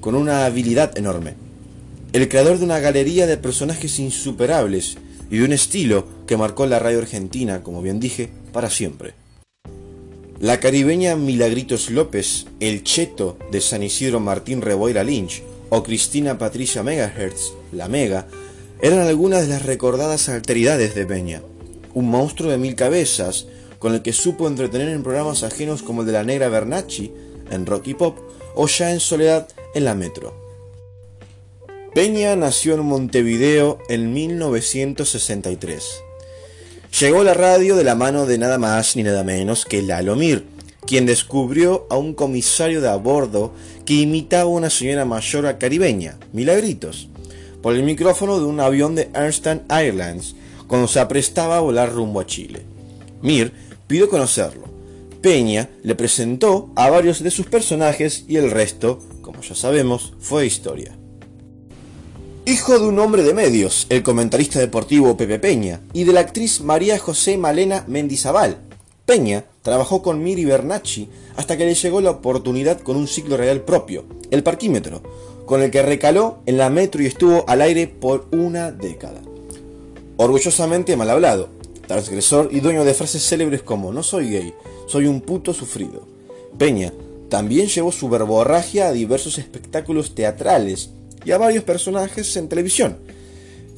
con 0.00 0.14
una 0.14 0.46
habilidad 0.46 0.96
enorme 0.96 1.47
el 2.12 2.28
creador 2.28 2.58
de 2.58 2.64
una 2.64 2.80
galería 2.80 3.26
de 3.26 3.36
personajes 3.36 3.98
insuperables 3.98 4.96
y 5.30 5.38
de 5.38 5.44
un 5.44 5.52
estilo 5.52 6.06
que 6.26 6.36
marcó 6.36 6.66
la 6.66 6.78
radio 6.78 6.98
argentina, 6.98 7.62
como 7.62 7.82
bien 7.82 8.00
dije, 8.00 8.30
para 8.52 8.70
siempre. 8.70 9.14
La 10.40 10.60
caribeña 10.60 11.16
Milagritos 11.16 11.90
López, 11.90 12.46
el 12.60 12.84
cheto 12.84 13.36
de 13.50 13.60
San 13.60 13.82
Isidro 13.82 14.20
Martín 14.20 14.62
Reboira 14.62 15.02
Lynch 15.02 15.42
o 15.68 15.82
Cristina 15.82 16.38
Patricia 16.38 16.82
Megahertz, 16.82 17.52
la 17.72 17.88
Mega, 17.88 18.26
eran 18.80 19.00
algunas 19.00 19.42
de 19.42 19.48
las 19.48 19.66
recordadas 19.66 20.28
alteridades 20.28 20.94
de 20.94 21.04
Peña, 21.04 21.42
un 21.92 22.08
monstruo 22.08 22.50
de 22.50 22.58
mil 22.58 22.76
cabezas 22.76 23.46
con 23.78 23.94
el 23.94 24.02
que 24.02 24.12
supo 24.12 24.46
entretener 24.46 24.88
en 24.88 25.02
programas 25.02 25.42
ajenos 25.42 25.82
como 25.82 26.02
el 26.02 26.06
de 26.06 26.12
la 26.12 26.24
negra 26.24 26.48
Bernacci 26.48 27.12
en 27.50 27.66
Rocky 27.66 27.94
Pop 27.94 28.16
o 28.54 28.66
ya 28.66 28.92
en 28.92 29.00
Soledad 29.00 29.48
en 29.74 29.84
la 29.84 29.94
Metro. 29.94 30.47
Peña 31.94 32.36
nació 32.36 32.74
en 32.74 32.84
Montevideo 32.84 33.78
en 33.88 34.12
1963. 34.12 36.02
Llegó 37.00 37.24
la 37.24 37.32
radio 37.34 37.76
de 37.76 37.84
la 37.84 37.94
mano 37.94 38.26
de 38.26 38.36
nada 38.36 38.58
más 38.58 38.94
ni 38.94 39.02
nada 39.02 39.24
menos 39.24 39.64
que 39.64 39.82
Lalo 39.82 40.14
Mir, 40.14 40.44
quien 40.86 41.06
descubrió 41.06 41.86
a 41.88 41.96
un 41.96 42.12
comisario 42.12 42.82
de 42.82 42.88
a 42.88 42.96
bordo 42.96 43.52
que 43.86 43.94
imitaba 43.94 44.44
a 44.44 44.46
una 44.54 44.70
señora 44.70 45.06
mayor 45.06 45.56
caribeña, 45.58 46.18
Milagritos, 46.32 47.08
por 47.62 47.74
el 47.74 47.82
micrófono 47.82 48.38
de 48.38 48.44
un 48.44 48.60
avión 48.60 48.94
de 48.94 49.08
Ernst 49.14 49.46
Airlines 49.70 50.36
cuando 50.66 50.88
se 50.88 51.00
aprestaba 51.00 51.56
a 51.56 51.60
volar 51.60 51.90
rumbo 51.90 52.20
a 52.20 52.26
Chile. 52.26 52.62
Mir 53.22 53.52
pidió 53.86 54.10
conocerlo. 54.10 54.68
Peña 55.22 55.70
le 55.82 55.94
presentó 55.94 56.70
a 56.76 56.90
varios 56.90 57.22
de 57.22 57.30
sus 57.30 57.46
personajes 57.46 58.24
y 58.28 58.36
el 58.36 58.50
resto, 58.50 59.00
como 59.22 59.40
ya 59.40 59.54
sabemos, 59.54 60.12
fue 60.20 60.46
historia. 60.46 60.97
Hijo 62.48 62.78
de 62.78 62.86
un 62.86 62.98
hombre 62.98 63.22
de 63.24 63.34
medios, 63.34 63.86
el 63.90 64.02
comentarista 64.02 64.58
deportivo 64.58 65.18
Pepe 65.18 65.38
Peña, 65.38 65.82
y 65.92 66.04
de 66.04 66.14
la 66.14 66.20
actriz 66.20 66.62
María 66.62 66.98
José 66.98 67.36
Malena 67.36 67.84
Mendizabal. 67.88 68.56
Peña 69.04 69.44
trabajó 69.60 70.00
con 70.00 70.22
Miri 70.22 70.46
Bernacci 70.46 71.10
hasta 71.36 71.58
que 71.58 71.66
le 71.66 71.74
llegó 71.74 72.00
la 72.00 72.12
oportunidad 72.12 72.80
con 72.80 72.96
un 72.96 73.06
ciclo 73.06 73.36
real 73.36 73.60
propio, 73.60 74.06
El 74.30 74.42
Parquímetro, 74.42 75.02
con 75.44 75.60
el 75.60 75.70
que 75.70 75.82
recaló 75.82 76.38
en 76.46 76.56
la 76.56 76.70
metro 76.70 77.02
y 77.02 77.06
estuvo 77.06 77.44
al 77.46 77.60
aire 77.60 77.86
por 77.86 78.28
una 78.32 78.72
década. 78.72 79.20
Orgullosamente 80.16 80.96
mal 80.96 81.10
hablado, 81.10 81.50
transgresor 81.86 82.48
y 82.50 82.60
dueño 82.60 82.86
de 82.86 82.94
frases 82.94 83.28
célebres 83.28 83.60
como 83.60 83.92
no 83.92 84.02
soy 84.02 84.30
gay, 84.30 84.54
soy 84.86 85.04
un 85.04 85.20
puto 85.20 85.52
sufrido. 85.52 86.08
Peña 86.56 86.94
también 87.28 87.68
llevó 87.68 87.92
su 87.92 88.08
verborragia 88.08 88.88
a 88.88 88.92
diversos 88.92 89.36
espectáculos 89.36 90.14
teatrales 90.14 90.92
y 91.28 91.32
a 91.32 91.36
varios 91.36 91.62
personajes 91.62 92.34
en 92.38 92.48
televisión, 92.48 92.96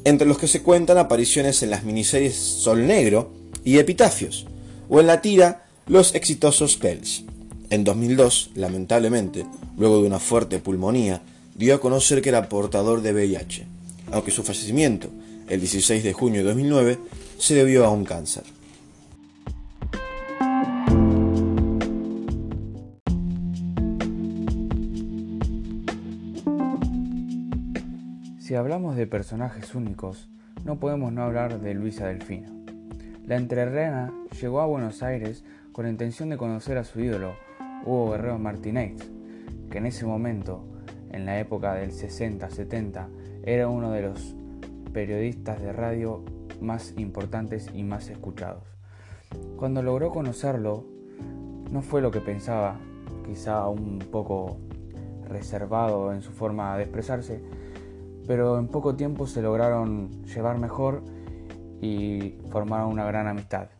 entre 0.04 0.28
los 0.28 0.38
que 0.38 0.46
se 0.46 0.62
cuentan 0.62 0.98
apariciones 0.98 1.64
en 1.64 1.70
las 1.70 1.82
miniseries 1.82 2.36
Sol 2.36 2.86
Negro 2.86 3.32
y 3.64 3.78
Epitafios, 3.78 4.46
o 4.88 5.00
en 5.00 5.08
la 5.08 5.20
tira 5.20 5.64
Los 5.88 6.14
exitosos 6.14 6.76
Pels. 6.76 7.24
En 7.68 7.82
2002, 7.82 8.52
lamentablemente, 8.54 9.46
luego 9.76 10.00
de 10.00 10.06
una 10.06 10.20
fuerte 10.20 10.60
pulmonía, 10.60 11.22
dio 11.56 11.74
a 11.74 11.80
conocer 11.80 12.22
que 12.22 12.28
era 12.28 12.48
portador 12.48 13.02
de 13.02 13.12
VIH, 13.12 13.66
aunque 14.12 14.30
su 14.30 14.44
fallecimiento, 14.44 15.08
el 15.48 15.58
16 15.58 16.04
de 16.04 16.12
junio 16.12 16.42
de 16.42 16.50
2009, 16.50 16.98
se 17.36 17.54
debió 17.54 17.84
a 17.84 17.90
un 17.90 18.04
cáncer. 18.04 18.44
Si 28.50 28.56
hablamos 28.56 28.96
de 28.96 29.06
personajes 29.06 29.76
únicos, 29.76 30.28
no 30.64 30.80
podemos 30.80 31.12
no 31.12 31.22
hablar 31.22 31.60
de 31.60 31.72
Luisa 31.72 32.08
Delfino. 32.08 32.48
La 33.24 33.36
entrerrena 33.36 34.12
llegó 34.40 34.60
a 34.60 34.66
Buenos 34.66 35.04
Aires 35.04 35.44
con 35.70 35.84
la 35.84 35.92
intención 35.92 36.30
de 36.30 36.36
conocer 36.36 36.76
a 36.76 36.82
su 36.82 36.98
ídolo, 36.98 37.36
Hugo 37.84 38.10
Guerrero 38.10 38.40
Martínez, 38.40 39.08
que 39.70 39.78
en 39.78 39.86
ese 39.86 40.04
momento, 40.04 40.64
en 41.12 41.26
la 41.26 41.38
época 41.38 41.74
del 41.74 41.92
60-70, 41.92 43.06
era 43.44 43.68
uno 43.68 43.92
de 43.92 44.02
los 44.02 44.34
periodistas 44.92 45.62
de 45.62 45.72
radio 45.72 46.24
más 46.60 46.94
importantes 46.96 47.70
y 47.72 47.84
más 47.84 48.08
escuchados. 48.08 48.64
Cuando 49.58 49.80
logró 49.80 50.10
conocerlo, 50.10 50.84
no 51.70 51.82
fue 51.82 52.02
lo 52.02 52.10
que 52.10 52.20
pensaba, 52.20 52.80
quizá 53.24 53.68
un 53.68 54.00
poco 54.00 54.56
reservado 55.28 56.12
en 56.12 56.22
su 56.22 56.32
forma 56.32 56.76
de 56.76 56.82
expresarse, 56.82 57.59
pero 58.30 58.60
en 58.60 58.68
poco 58.68 58.94
tiempo 58.94 59.26
se 59.26 59.42
lograron 59.42 60.22
llevar 60.22 60.56
mejor 60.56 61.02
y 61.80 62.38
formaron 62.48 62.92
una 62.92 63.04
gran 63.04 63.26
amistad. 63.26 63.70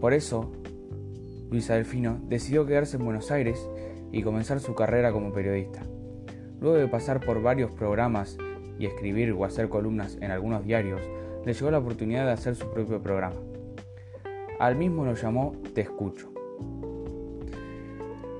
Por 0.00 0.12
eso, 0.12 0.50
Luisa 1.52 1.74
Delfino 1.74 2.18
decidió 2.24 2.66
quedarse 2.66 2.96
en 2.96 3.04
Buenos 3.04 3.30
Aires 3.30 3.64
y 4.10 4.24
comenzar 4.24 4.58
su 4.58 4.74
carrera 4.74 5.12
como 5.12 5.32
periodista. 5.32 5.82
Luego 6.60 6.78
de 6.78 6.88
pasar 6.88 7.24
por 7.24 7.42
varios 7.42 7.70
programas 7.70 8.36
y 8.76 8.86
escribir 8.86 9.30
o 9.30 9.44
hacer 9.44 9.68
columnas 9.68 10.18
en 10.20 10.32
algunos 10.32 10.64
diarios, 10.64 11.02
le 11.46 11.54
llegó 11.54 11.70
la 11.70 11.78
oportunidad 11.78 12.26
de 12.26 12.32
hacer 12.32 12.56
su 12.56 12.68
propio 12.72 13.00
programa. 13.00 13.36
Al 14.58 14.74
mismo 14.74 15.04
lo 15.04 15.14
llamó 15.14 15.54
Te 15.76 15.82
Escucho. 15.82 16.32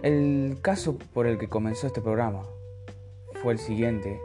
El 0.02 0.58
caso 0.60 0.98
por 1.14 1.28
el 1.28 1.38
que 1.38 1.46
comenzó 1.46 1.86
este 1.86 2.00
programa 2.00 2.42
fue 3.40 3.52
el 3.52 3.60
siguiente, 3.60 4.18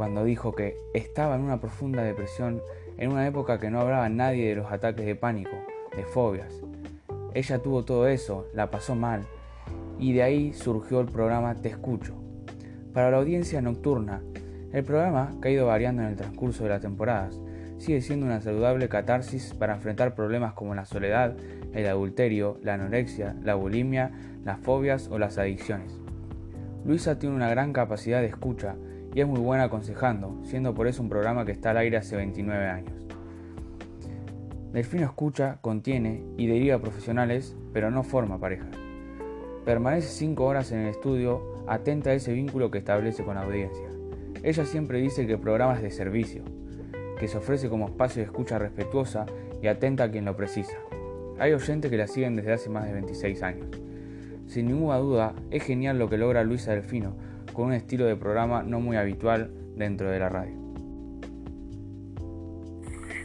cuando 0.00 0.24
dijo 0.24 0.52
que 0.52 0.78
estaba 0.94 1.36
en 1.36 1.42
una 1.42 1.60
profunda 1.60 2.02
depresión 2.02 2.62
en 2.96 3.12
una 3.12 3.26
época 3.26 3.60
que 3.60 3.68
no 3.68 3.80
hablaba 3.80 4.08
nadie 4.08 4.48
de 4.48 4.54
los 4.54 4.72
ataques 4.72 5.04
de 5.04 5.14
pánico, 5.14 5.50
de 5.94 6.04
fobias. 6.04 6.62
Ella 7.34 7.58
tuvo 7.58 7.84
todo 7.84 8.08
eso, 8.08 8.46
la 8.54 8.70
pasó 8.70 8.94
mal, 8.94 9.26
y 9.98 10.14
de 10.14 10.22
ahí 10.22 10.54
surgió 10.54 11.00
el 11.00 11.08
programa 11.08 11.54
Te 11.54 11.68
Escucho. 11.68 12.14
Para 12.94 13.10
la 13.10 13.18
audiencia 13.18 13.60
nocturna, 13.60 14.22
el 14.72 14.84
programa, 14.84 15.34
que 15.42 15.48
ha 15.48 15.50
ido 15.50 15.66
variando 15.66 16.00
en 16.00 16.08
el 16.08 16.16
transcurso 16.16 16.62
de 16.62 16.70
las 16.70 16.80
temporadas, 16.80 17.38
sigue 17.76 18.00
siendo 18.00 18.24
una 18.24 18.40
saludable 18.40 18.88
catarsis 18.88 19.52
para 19.52 19.74
enfrentar 19.74 20.14
problemas 20.14 20.54
como 20.54 20.74
la 20.74 20.86
soledad, 20.86 21.36
el 21.74 21.86
adulterio, 21.86 22.58
la 22.62 22.72
anorexia, 22.72 23.36
la 23.42 23.54
bulimia, 23.54 24.12
las 24.46 24.60
fobias 24.60 25.08
o 25.10 25.18
las 25.18 25.36
adicciones. 25.36 25.92
Luisa 26.86 27.18
tiene 27.18 27.36
una 27.36 27.50
gran 27.50 27.74
capacidad 27.74 28.22
de 28.22 28.28
escucha 28.28 28.76
y 29.14 29.20
es 29.20 29.26
muy 29.26 29.40
buena 29.40 29.64
aconsejando, 29.64 30.38
siendo 30.44 30.74
por 30.74 30.86
eso 30.86 31.02
un 31.02 31.08
programa 31.08 31.44
que 31.44 31.52
está 31.52 31.70
al 31.70 31.78
aire 31.78 31.96
hace 31.96 32.16
29 32.16 32.66
años. 32.66 33.06
Delfino 34.72 35.04
escucha, 35.04 35.58
contiene 35.60 36.22
y 36.36 36.46
deriva 36.46 36.78
profesionales, 36.78 37.56
pero 37.72 37.90
no 37.90 38.04
forma 38.04 38.38
pareja. 38.38 38.68
Permanece 39.64 40.08
5 40.08 40.44
horas 40.44 40.70
en 40.70 40.80
el 40.80 40.88
estudio, 40.88 41.64
atenta 41.66 42.10
a 42.10 42.14
ese 42.14 42.32
vínculo 42.32 42.70
que 42.70 42.78
establece 42.78 43.24
con 43.24 43.34
la 43.34 43.42
audiencia. 43.42 43.88
Ella 44.42 44.64
siempre 44.64 45.00
dice 45.00 45.26
que 45.26 45.34
el 45.34 45.40
programa 45.40 45.74
es 45.74 45.82
de 45.82 45.90
servicio, 45.90 46.44
que 47.18 47.26
se 47.26 47.38
ofrece 47.38 47.68
como 47.68 47.86
espacio 47.86 48.22
de 48.22 48.26
escucha 48.26 48.58
respetuosa 48.58 49.26
y 49.60 49.66
atenta 49.66 50.04
a 50.04 50.10
quien 50.10 50.24
lo 50.24 50.36
precisa. 50.36 50.78
Hay 51.38 51.52
oyentes 51.52 51.90
que 51.90 51.96
la 51.96 52.06
siguen 52.06 52.36
desde 52.36 52.52
hace 52.52 52.70
más 52.70 52.86
de 52.86 52.92
26 52.92 53.42
años. 53.42 53.66
Sin 54.46 54.66
ninguna 54.66 54.96
duda, 54.98 55.34
es 55.50 55.64
genial 55.64 55.98
lo 55.98 56.08
que 56.08 56.16
logra 56.16 56.44
Luisa 56.44 56.72
Delfino 56.72 57.14
con 57.52 57.66
un 57.66 57.72
estilo 57.72 58.04
de 58.04 58.16
programa 58.16 58.62
no 58.62 58.80
muy 58.80 58.96
habitual 58.96 59.50
dentro 59.76 60.10
de 60.10 60.18
la 60.18 60.28
radio. 60.28 60.54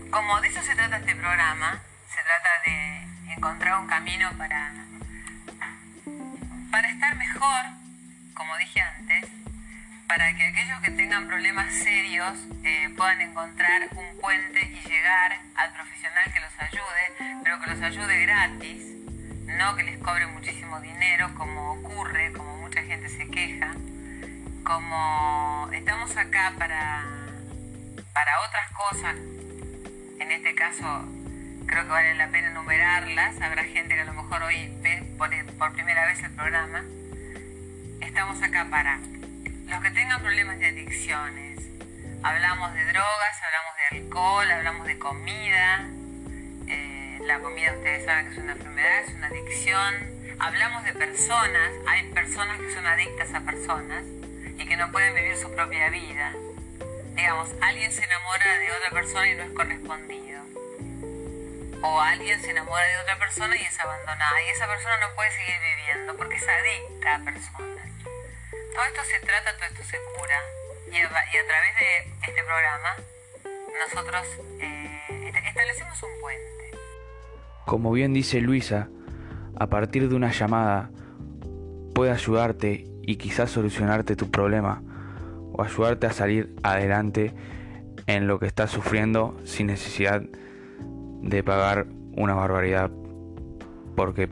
Como 0.09 0.41
de 0.41 0.47
eso 0.47 0.61
se 0.61 0.75
trata 0.75 0.97
este 0.97 1.15
programa, 1.15 1.81
se 2.07 2.21
trata 2.23 2.49
de 2.65 3.33
encontrar 3.35 3.79
un 3.81 3.87
camino 3.87 4.29
para, 4.37 4.71
para 6.71 6.89
estar 6.89 7.15
mejor, 7.17 7.65
como 8.33 8.57
dije 8.57 8.81
antes, 8.81 9.29
para 10.07 10.33
que 10.35 10.43
aquellos 10.43 10.79
que 10.81 10.91
tengan 10.91 11.27
problemas 11.27 11.73
serios 11.73 12.33
eh, 12.63 12.89
puedan 12.95 13.21
encontrar 13.21 13.89
un 13.91 14.21
puente 14.21 14.59
y 14.61 14.87
llegar 14.87 15.39
al 15.55 15.73
profesional 15.73 16.31
que 16.33 16.39
los 16.39 16.59
ayude, 16.59 17.41
pero 17.43 17.59
que 17.59 17.69
los 17.71 17.81
ayude 17.81 18.21
gratis, 18.21 18.95
no 19.57 19.75
que 19.75 19.83
les 19.83 19.97
cobre 19.99 20.27
muchísimo 20.27 20.79
dinero 20.79 21.33
como 21.35 21.73
ocurre, 21.73 22.31
como 22.31 22.57
mucha 22.57 22.81
gente 22.83 23.09
se 23.09 23.27
queja, 23.29 23.73
como 24.65 25.69
estamos 25.73 26.17
acá 26.17 26.53
para, 26.57 27.05
para 28.13 28.31
otras 28.47 28.71
cosas, 28.71 29.15
en 30.19 30.31
este 30.31 30.55
caso 30.55 31.07
creo 31.67 31.83
que 31.83 31.89
vale 31.89 32.15
la 32.15 32.29
pena 32.29 32.49
enumerarlas, 32.49 33.39
habrá 33.41 33.63
gente 33.63 33.93
que 33.93 34.01
a 34.01 34.05
lo 34.05 34.13
mejor 34.13 34.41
hoy 34.41 34.75
ve 34.81 35.03
por, 35.19 35.29
primera 35.73 36.07
vez 36.07 36.23
el 36.23 36.31
programa, 36.31 36.83
estamos 38.01 38.41
acá 38.41 38.67
para 38.71 38.97
los 39.67 39.81
que 39.81 39.91
tengan 39.91 40.21
problemas 40.21 40.57
de 40.57 40.67
adicciones. 40.67 41.59
Hablamos 42.23 42.73
de 42.73 42.85
drogas, 42.85 43.41
hablamos 43.43 43.75
de 43.77 43.97
alcohol, 43.97 44.51
hablamos 44.51 44.87
de 44.87 44.97
comida. 44.97 45.87
Eh, 46.67 47.19
la 47.21 47.39
comida 47.39 47.71
ustedes 47.73 48.05
saben 48.05 48.25
que 48.25 48.31
es 48.31 48.37
una 48.39 48.53
enfermedad, 48.53 48.99
es 49.01 49.13
una 49.13 49.27
adicción. 49.27 49.93
Hablamos 50.39 50.83
de 50.85 50.93
personas, 50.93 51.71
hay 51.87 52.09
personas 52.13 52.59
que 52.59 52.73
son 52.73 52.85
adictas 52.87 53.31
a 53.33 53.41
personas 53.41 54.03
y 54.57 54.65
que 54.65 54.77
no 54.77 54.91
pueden 54.91 55.15
vivir 55.15 55.37
su 55.37 55.51
propia 55.53 55.89
vida. 55.89 56.33
Digamos, 57.15 57.49
alguien 57.61 57.91
se 57.91 58.03
enamora 58.03 58.59
de 58.59 58.71
otra 58.71 58.91
persona 58.91 59.29
y 59.29 59.35
no 59.35 59.43
es 59.43 59.51
correspondido. 59.51 60.41
O 61.81 62.01
alguien 62.01 62.41
se 62.41 62.51
enamora 62.51 62.85
de 62.85 62.97
otra 63.01 63.19
persona 63.19 63.55
y 63.55 63.61
es 63.61 63.79
abandonada. 63.79 64.43
Y 64.43 64.49
esa 64.49 64.67
persona 64.67 64.97
no 64.97 65.15
puede 65.15 65.31
seguir 65.31 65.55
viviendo 65.61 66.17
porque 66.17 66.35
es 66.35 66.47
adicta 66.47 67.15
a 67.15 67.19
personas 67.19 67.75
todo 68.75 68.83
esto 68.83 69.01
se 69.09 69.25
trata, 69.25 69.55
todo 69.55 69.65
esto 69.71 69.83
se 69.83 69.97
cura. 70.17 70.39
Y 70.91 70.97
a, 70.97 71.07
través 71.09 71.75
de 71.79 72.27
este 72.27 72.41
programa 72.43 72.95
nosotros 73.87 74.27
eh, 74.59 75.31
establecemos 75.47 76.03
un 76.03 76.21
puente. 76.21 76.77
Como 77.65 77.91
bien 77.91 78.13
dice 78.13 78.41
Luisa, 78.41 78.89
a 79.57 79.67
partir 79.67 80.09
de 80.09 80.15
una 80.15 80.31
llamada 80.31 80.91
puede 81.93 82.11
ayudarte 82.11 82.85
y 83.05 83.17
quizás 83.17 83.51
solucionarte 83.51 84.15
tu 84.15 84.31
problema 84.31 84.81
o 85.51 85.63
ayudarte 85.63 86.07
a 86.07 86.11
salir 86.11 86.55
adelante 86.63 87.33
en 88.07 88.27
lo 88.27 88.39
que 88.39 88.45
estás 88.45 88.71
sufriendo 88.71 89.37
sin 89.43 89.67
necesidad 89.67 90.21
de 91.21 91.43
pagar 91.43 91.87
una 92.15 92.33
barbaridad 92.33 92.91
porque 93.95 94.29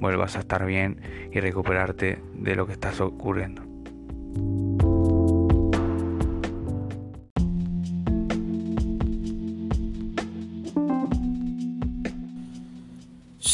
vuelvas 0.00 0.36
a 0.36 0.40
estar 0.40 0.64
bien 0.66 1.00
y 1.32 1.40
recuperarte 1.40 2.22
de 2.34 2.56
lo 2.56 2.66
que 2.66 2.72
estás 2.72 3.00
ocurriendo. 3.00 3.67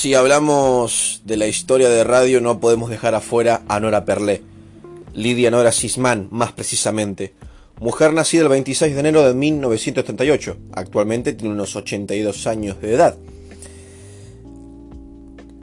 Si 0.04 0.12
hablamos 0.12 1.22
de 1.24 1.38
la 1.38 1.46
historia 1.46 1.88
de 1.88 2.04
radio 2.04 2.42
no 2.42 2.60
podemos 2.60 2.90
dejar 2.90 3.14
afuera 3.14 3.62
a 3.68 3.80
Nora 3.80 4.04
Perlé, 4.04 4.42
Lidia 5.14 5.50
Nora 5.50 5.72
Sisman 5.72 6.28
más 6.30 6.52
precisamente, 6.52 7.32
mujer 7.80 8.12
nacida 8.12 8.42
el 8.42 8.50
26 8.50 8.92
de 8.92 9.00
enero 9.00 9.22
de 9.22 9.32
1938, 9.32 10.58
actualmente 10.72 11.32
tiene 11.32 11.54
unos 11.54 11.74
82 11.74 12.46
años 12.46 12.82
de 12.82 12.92
edad. 12.92 13.16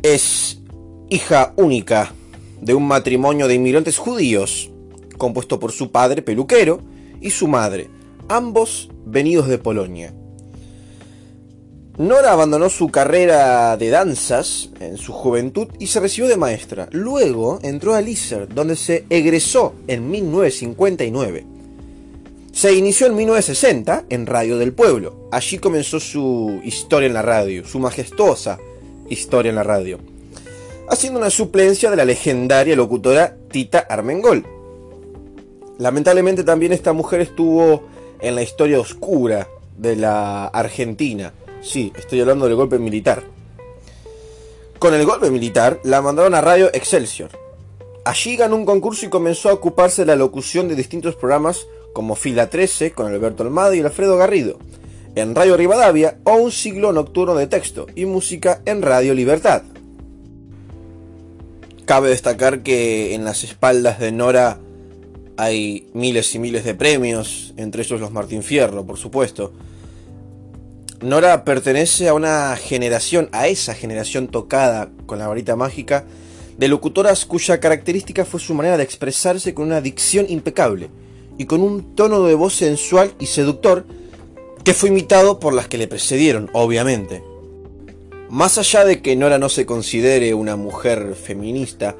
Es 0.01 0.59
hija 1.11 1.53
única 1.55 2.11
de 2.61 2.73
un 2.73 2.87
matrimonio 2.87 3.47
de 3.47 3.53
inmigrantes 3.53 3.99
judíos, 3.99 4.71
compuesto 5.19 5.59
por 5.59 5.71
su 5.71 5.91
padre 5.91 6.23
peluquero 6.23 6.81
y 7.21 7.29
su 7.29 7.47
madre, 7.47 7.91
ambos 8.27 8.89
venidos 9.05 9.47
de 9.47 9.59
Polonia. 9.59 10.15
Nora 11.97 12.31
abandonó 12.31 12.69
su 12.69 12.89
carrera 12.89 13.75
de 13.77 13.89
danzas 13.89 14.69
en 14.79 14.97
su 14.97 15.13
juventud 15.13 15.67
y 15.79 15.87
se 15.87 15.99
recibió 15.99 16.29
de 16.29 16.37
maestra. 16.37 16.87
Luego 16.91 17.59
entró 17.61 17.93
a 17.93 18.01
ISER, 18.01 18.47
donde 18.53 18.75
se 18.75 19.05
egresó 19.09 19.75
en 19.87 20.09
1959. 20.09 21.45
Se 22.53 22.73
inició 22.73 23.07
en 23.07 23.15
1960 23.15 24.05
en 24.09 24.25
Radio 24.25 24.57
del 24.57 24.73
Pueblo. 24.73 25.27
Allí 25.31 25.57
comenzó 25.57 25.99
su 25.99 26.61
historia 26.63 27.07
en 27.07 27.13
la 27.13 27.21
radio, 27.21 27.65
su 27.65 27.79
majestuosa 27.79 28.57
historia 29.09 29.49
en 29.49 29.55
la 29.55 29.63
radio 29.63 29.99
haciendo 30.91 31.19
una 31.19 31.29
suplencia 31.29 31.89
de 31.89 31.95
la 31.95 32.03
legendaria 32.03 32.75
locutora 32.75 33.33
Tita 33.49 33.79
Armengol. 33.79 34.45
Lamentablemente 35.77 36.43
también 36.43 36.73
esta 36.73 36.91
mujer 36.91 37.21
estuvo 37.21 37.83
en 38.19 38.35
la 38.35 38.41
historia 38.43 38.77
oscura 38.77 39.47
de 39.77 39.95
la 39.95 40.47
Argentina. 40.47 41.31
Sí, 41.61 41.93
estoy 41.95 42.19
hablando 42.21 42.45
del 42.45 42.55
golpe 42.55 42.79
militar. 42.79 43.23
Con 44.79 44.95
el 44.95 45.05
golpe 45.05 45.29
militar 45.29 45.79
la 45.83 46.01
mandaron 46.01 46.33
a 46.33 46.41
Radio 46.41 46.71
Excelsior. 46.73 47.29
Allí 48.03 48.35
ganó 48.35 48.55
un 48.55 48.65
concurso 48.65 49.05
y 49.05 49.09
comenzó 49.09 49.49
a 49.49 49.53
ocuparse 49.53 50.01
de 50.01 50.07
la 50.07 50.15
locución 50.15 50.67
de 50.67 50.75
distintos 50.75 51.15
programas 51.15 51.67
como 51.93 52.15
Fila 52.15 52.49
13 52.49 52.93
con 52.93 53.05
Alberto 53.05 53.43
Almada 53.43 53.75
y 53.75 53.81
Alfredo 53.81 54.17
Garrido, 54.17 54.57
en 55.13 55.35
Radio 55.35 55.55
Rivadavia 55.55 56.17
o 56.23 56.33
un 56.33 56.51
siglo 56.51 56.93
nocturno 56.93 57.35
de 57.35 57.45
texto 57.45 57.85
y 57.95 58.05
música 58.05 58.63
en 58.65 58.81
Radio 58.81 59.13
Libertad. 59.13 59.61
Cabe 61.85 62.09
destacar 62.09 62.63
que 62.63 63.13
en 63.13 63.23
las 63.23 63.43
espaldas 63.43 63.99
de 63.99 64.11
Nora 64.11 64.57
hay 65.37 65.89
miles 65.93 66.33
y 66.33 66.39
miles 66.39 66.63
de 66.63 66.73
premios, 66.73 67.53
entre 67.55 67.83
ellos 67.83 67.99
los 67.99 68.11
Martín 68.11 68.41
Fierro, 68.41 68.83
por 68.83 68.97
supuesto. 68.97 69.53
Nora 71.01 71.43
pertenece 71.43 72.07
a 72.07 72.13
una 72.13 72.55
generación, 72.55 73.27
a 73.31 73.47
esa 73.47 73.73
generación 73.73 74.27
tocada 74.27 74.91
con 75.07 75.17
la 75.17 75.27
varita 75.27 75.55
mágica, 75.55 76.05
de 76.59 76.67
locutoras 76.67 77.25
cuya 77.25 77.59
característica 77.59 78.23
fue 78.23 78.39
su 78.39 78.53
manera 78.53 78.77
de 78.77 78.83
expresarse 78.83 79.55
con 79.55 79.65
una 79.65 79.81
dicción 79.81 80.27
impecable 80.29 80.89
y 81.39 81.45
con 81.45 81.61
un 81.61 81.95
tono 81.95 82.21
de 82.23 82.35
voz 82.35 82.53
sensual 82.53 83.13
y 83.19 83.25
seductor 83.25 83.83
que 84.63 84.75
fue 84.75 84.89
imitado 84.89 85.39
por 85.39 85.55
las 85.55 85.67
que 85.67 85.79
le 85.79 85.87
precedieron, 85.87 86.51
obviamente. 86.53 87.23
Más 88.29 88.59
allá 88.59 88.85
de 88.85 89.01
que 89.01 89.15
Nora 89.15 89.39
no 89.39 89.49
se 89.49 89.65
considere 89.65 90.35
una 90.35 90.55
mujer 90.55 91.15
feminista, 91.15 91.95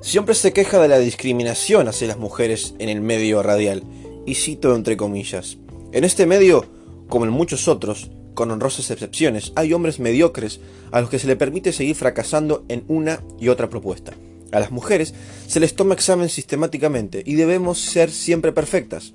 siempre 0.00 0.34
se 0.34 0.52
queja 0.52 0.80
de 0.80 0.88
la 0.88 0.98
discriminación 0.98 1.86
hacia 1.86 2.08
las 2.08 2.18
mujeres 2.18 2.74
en 2.80 2.88
el 2.88 3.00
medio 3.00 3.44
radial, 3.44 3.84
y 4.26 4.34
cito 4.34 4.74
entre 4.74 4.96
comillas. 4.96 5.56
En 5.92 6.02
este 6.02 6.26
medio, 6.26 6.66
como 7.08 7.26
en 7.26 7.30
muchos 7.30 7.68
otros, 7.68 8.10
con 8.34 8.50
honrosas 8.50 8.90
excepciones, 8.90 9.52
hay 9.56 9.72
hombres 9.72 9.98
mediocres 9.98 10.60
a 10.92 11.00
los 11.00 11.10
que 11.10 11.18
se 11.18 11.26
le 11.26 11.36
permite 11.36 11.72
seguir 11.72 11.94
fracasando 11.94 12.64
en 12.68 12.84
una 12.88 13.20
y 13.38 13.48
otra 13.48 13.68
propuesta. 13.68 14.12
A 14.52 14.60
las 14.60 14.70
mujeres 14.70 15.14
se 15.46 15.60
les 15.60 15.74
toma 15.74 15.94
examen 15.94 16.28
sistemáticamente 16.28 17.22
y 17.24 17.34
debemos 17.34 17.78
ser 17.78 18.10
siempre 18.10 18.52
perfectas. 18.52 19.12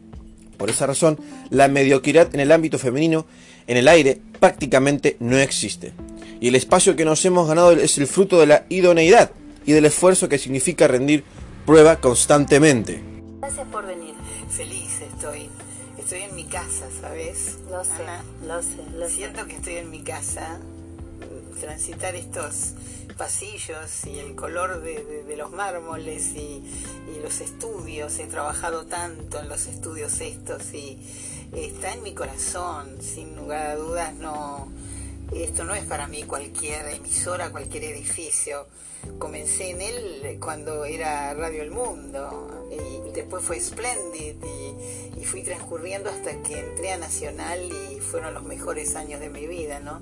Por 0.58 0.70
esa 0.70 0.88
razón, 0.88 1.20
la 1.50 1.68
mediocridad 1.68 2.34
en 2.34 2.40
el 2.40 2.52
ámbito 2.52 2.80
femenino, 2.80 3.26
en 3.68 3.78
el 3.78 3.88
aire, 3.88 4.22
prácticamente 4.40 5.18
no 5.20 5.38
existe. 5.38 5.92
Y 6.40 6.48
el 6.50 6.56
espacio 6.56 6.96
que 6.96 7.06
nos 7.06 7.24
hemos 7.26 7.48
ganado 7.48 7.72
es 7.72 7.98
el 7.98 8.08
fruto 8.08 8.40
de 8.40 8.48
la 8.48 8.66
idoneidad 8.70 9.32
y 9.66 9.74
del 9.74 9.86
esfuerzo 9.86 10.30
que 10.30 10.38
significa 10.38 10.88
rendir 10.88 11.24
prueba 11.66 11.98
constantemente. 11.98 13.02
Gracias 13.42 13.68
por 13.68 13.86
venir. 13.86 14.16
Feliz 14.50 15.02
estoy. 15.02 15.55
Estoy 16.16 16.30
en 16.30 16.36
mi 16.38 16.46
casa, 16.46 16.88
¿sabes? 17.02 17.58
Lo 17.70 17.84
sé, 17.84 17.92
lo 18.48 18.62
sé, 18.62 18.90
lo 18.94 19.10
Siento 19.10 19.46
que 19.48 19.58
estoy 19.58 19.76
en 19.76 19.92
mi 19.92 20.02
casa. 20.02 20.62
Transitar 21.60 22.16
estos 22.16 22.72
pasillos 23.18 24.06
y 24.06 24.20
el 24.20 24.34
color 24.34 24.82
de, 24.82 25.36
los 25.36 25.52
mármoles 25.52 26.28
y, 26.36 26.64
y, 27.14 27.20
los 27.22 27.42
estudios. 27.42 28.18
He 28.20 28.28
trabajado 28.28 28.86
tanto 28.86 29.42
en 29.42 29.50
los 29.50 29.68
estudios 29.68 30.22
estos 30.22 30.74
y 30.74 30.98
está 31.52 31.92
en 31.92 32.02
mi 32.02 32.14
corazón. 32.14 32.96
Sin 33.02 33.36
lugar 33.36 33.72
a 33.72 33.76
dudas, 33.76 34.14
no 34.14 34.70
esto 35.34 35.64
no 35.64 35.74
es 35.74 35.84
para 35.86 36.08
mí 36.08 36.24
cualquier 36.24 36.88
emisora, 36.88 37.50
cualquier 37.50 37.86
edificio. 37.86 38.68
Comencé 39.20 39.72
en 39.72 39.82
él 39.82 40.38
cuando 40.40 40.86
era 40.86 41.34
Radio 41.34 41.62
El 41.62 41.72
Mundo 41.72 42.68
y 42.72 43.12
después 43.12 43.44
fue 43.44 43.60
Splendid 43.60 44.36
y, 45.18 45.26
fui 45.26 45.42
transcurriendo 45.42 46.12
hasta 46.12 46.40
que 46.44 46.60
entré 46.60 46.92
a 46.92 46.98
Nacional 46.98 47.60
y 47.92 48.00
fueron 48.00 48.36
los 48.36 48.44
mejores 48.44 48.96
años 48.96 49.20
de 49.20 49.30
mi 49.30 49.48
vida, 49.48 49.80
¿no? 49.80 50.02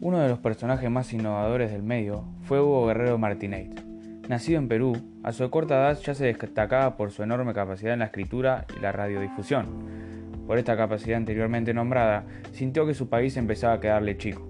Uno 0.00 0.20
de 0.20 0.28
los 0.28 0.38
personajes 0.38 0.88
más 0.88 1.12
innovadores 1.12 1.72
del 1.72 1.82
medio 1.82 2.24
fue 2.44 2.60
Hugo 2.60 2.86
Guerrero 2.86 3.18
Martínez 3.18 3.85
Nacido 4.28 4.58
en 4.58 4.66
Perú, 4.66 4.96
a 5.22 5.30
su 5.30 5.48
corta 5.50 5.76
edad 5.76 6.00
ya 6.00 6.12
se 6.12 6.24
destacaba 6.26 6.96
por 6.96 7.12
su 7.12 7.22
enorme 7.22 7.54
capacidad 7.54 7.92
en 7.92 8.00
la 8.00 8.06
escritura 8.06 8.66
y 8.76 8.80
la 8.80 8.90
radiodifusión. 8.90 9.66
Por 10.48 10.58
esta 10.58 10.76
capacidad 10.76 11.16
anteriormente 11.16 11.72
nombrada, 11.72 12.24
sintió 12.52 12.86
que 12.86 12.94
su 12.94 13.08
país 13.08 13.36
empezaba 13.36 13.74
a 13.74 13.80
quedarle 13.80 14.16
chico. 14.16 14.48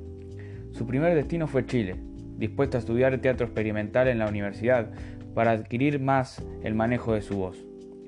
Su 0.72 0.86
primer 0.86 1.14
destino 1.14 1.46
fue 1.46 1.66
Chile, 1.66 1.96
dispuesto 2.38 2.78
a 2.78 2.80
estudiar 2.80 3.18
teatro 3.18 3.46
experimental 3.46 4.08
en 4.08 4.18
la 4.18 4.28
universidad 4.28 4.90
para 5.34 5.50
adquirir 5.50 6.00
más 6.00 6.42
el 6.62 6.74
manejo 6.74 7.12
de 7.12 7.20
su 7.20 7.36
voz. 7.36 7.62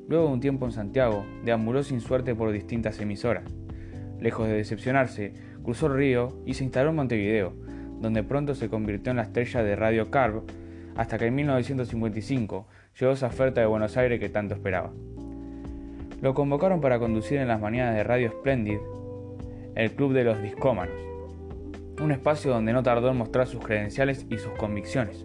Luego 0.09 0.29
de 0.29 0.33
un 0.33 0.41
tiempo 0.41 0.65
en 0.65 0.73
Santiago, 0.73 1.27
deambuló 1.45 1.83
sin 1.83 2.01
suerte 2.01 2.35
por 2.35 2.51
distintas 2.51 2.99
emisoras. 2.99 3.45
Lejos 4.21 4.49
de 4.49 4.55
decepcionarse, 4.55 5.35
cruzó 5.63 5.89
el 5.89 5.97
río 5.97 6.43
y 6.47 6.55
se 6.55 6.65
instaló 6.65 6.91
en 6.91 6.97
Montevideo, 6.97 7.53
donde 8.01 8.23
pronto 8.23 8.55
se 8.55 8.71
convirtió 8.71 9.11
en 9.11 9.19
la 9.19 9.25
estrella 9.25 9.63
de 9.63 9.77
Radio 9.77 10.11
Carb 10.11 10.45
hasta 10.99 11.17
que 11.17 11.27
en 11.27 11.35
1955 11.37 12.67
llegó 12.99 13.13
esa 13.13 13.29
oferta 13.29 13.61
de 13.61 13.69
Buenos 13.69 13.97
Aires 13.97 14.19
que 14.19 14.29
tanto 14.29 14.55
esperaba. 14.55 14.91
Lo 16.21 16.35
convocaron 16.35 16.81
para 16.81 16.99
conducir 16.99 17.39
en 17.39 17.47
las 17.47 17.61
mañanas 17.61 17.95
de 17.95 18.03
Radio 18.03 18.31
Splendid 18.31 18.81
el 19.77 19.93
Club 19.93 20.13
de 20.13 20.25
los 20.25 20.43
Discómanos, 20.43 20.97
un 22.01 22.11
espacio 22.11 22.51
donde 22.51 22.73
no 22.73 22.83
tardó 22.83 23.11
en 23.11 23.17
mostrar 23.17 23.47
sus 23.47 23.65
credenciales 23.65 24.27
y 24.29 24.39
sus 24.39 24.51
convicciones. 24.55 25.25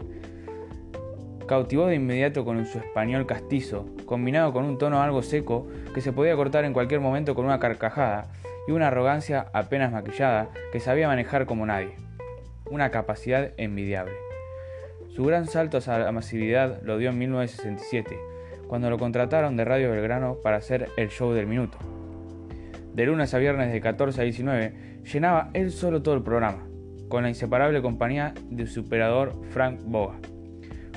Cautivó 1.47 1.87
de 1.87 1.95
inmediato 1.95 2.45
con 2.45 2.63
su 2.67 2.77
español 2.77 3.25
castizo, 3.25 3.87
combinado 4.05 4.53
con 4.53 4.65
un 4.65 4.77
tono 4.77 5.01
algo 5.01 5.23
seco 5.23 5.67
que 5.95 6.01
se 6.01 6.13
podía 6.13 6.35
cortar 6.35 6.65
en 6.65 6.73
cualquier 6.73 6.99
momento 6.99 7.33
con 7.33 7.45
una 7.45 7.59
carcajada 7.59 8.31
y 8.67 8.73
una 8.73 8.89
arrogancia 8.89 9.47
apenas 9.53 9.91
maquillada 9.91 10.51
que 10.71 10.79
sabía 10.79 11.07
manejar 11.07 11.47
como 11.47 11.65
nadie. 11.65 11.95
Una 12.69 12.91
capacidad 12.91 13.53
envidiable. 13.57 14.32
Su 15.13 15.23
gran 15.25 15.45
salto 15.45 15.77
a 15.85 15.99
la 15.99 16.11
masividad 16.11 16.81
lo 16.81 16.97
dio 16.97 17.11
en 17.11 17.19
1967, 17.19 18.17
cuando 18.67 18.89
lo 18.89 18.97
contrataron 18.97 19.55
de 19.55 19.63
Radio 19.63 19.91
Belgrano 19.91 20.37
para 20.41 20.57
hacer 20.57 20.89
el 20.97 21.09
show 21.09 21.33
del 21.33 21.45
minuto. 21.45 21.77
De 22.95 23.05
lunes 23.05 23.31
a 23.35 23.37
viernes 23.37 23.71
de 23.71 23.79
14 23.79 24.19
a 24.19 24.23
19, 24.23 24.73
llenaba 25.03 25.51
él 25.53 25.69
solo 25.69 26.01
todo 26.01 26.15
el 26.15 26.23
programa, 26.23 26.65
con 27.09 27.21
la 27.21 27.29
inseparable 27.29 27.79
compañía 27.83 28.33
de 28.49 28.65
su 28.65 28.79
operador 28.79 29.39
Frank 29.51 29.81
Boga. 29.83 30.15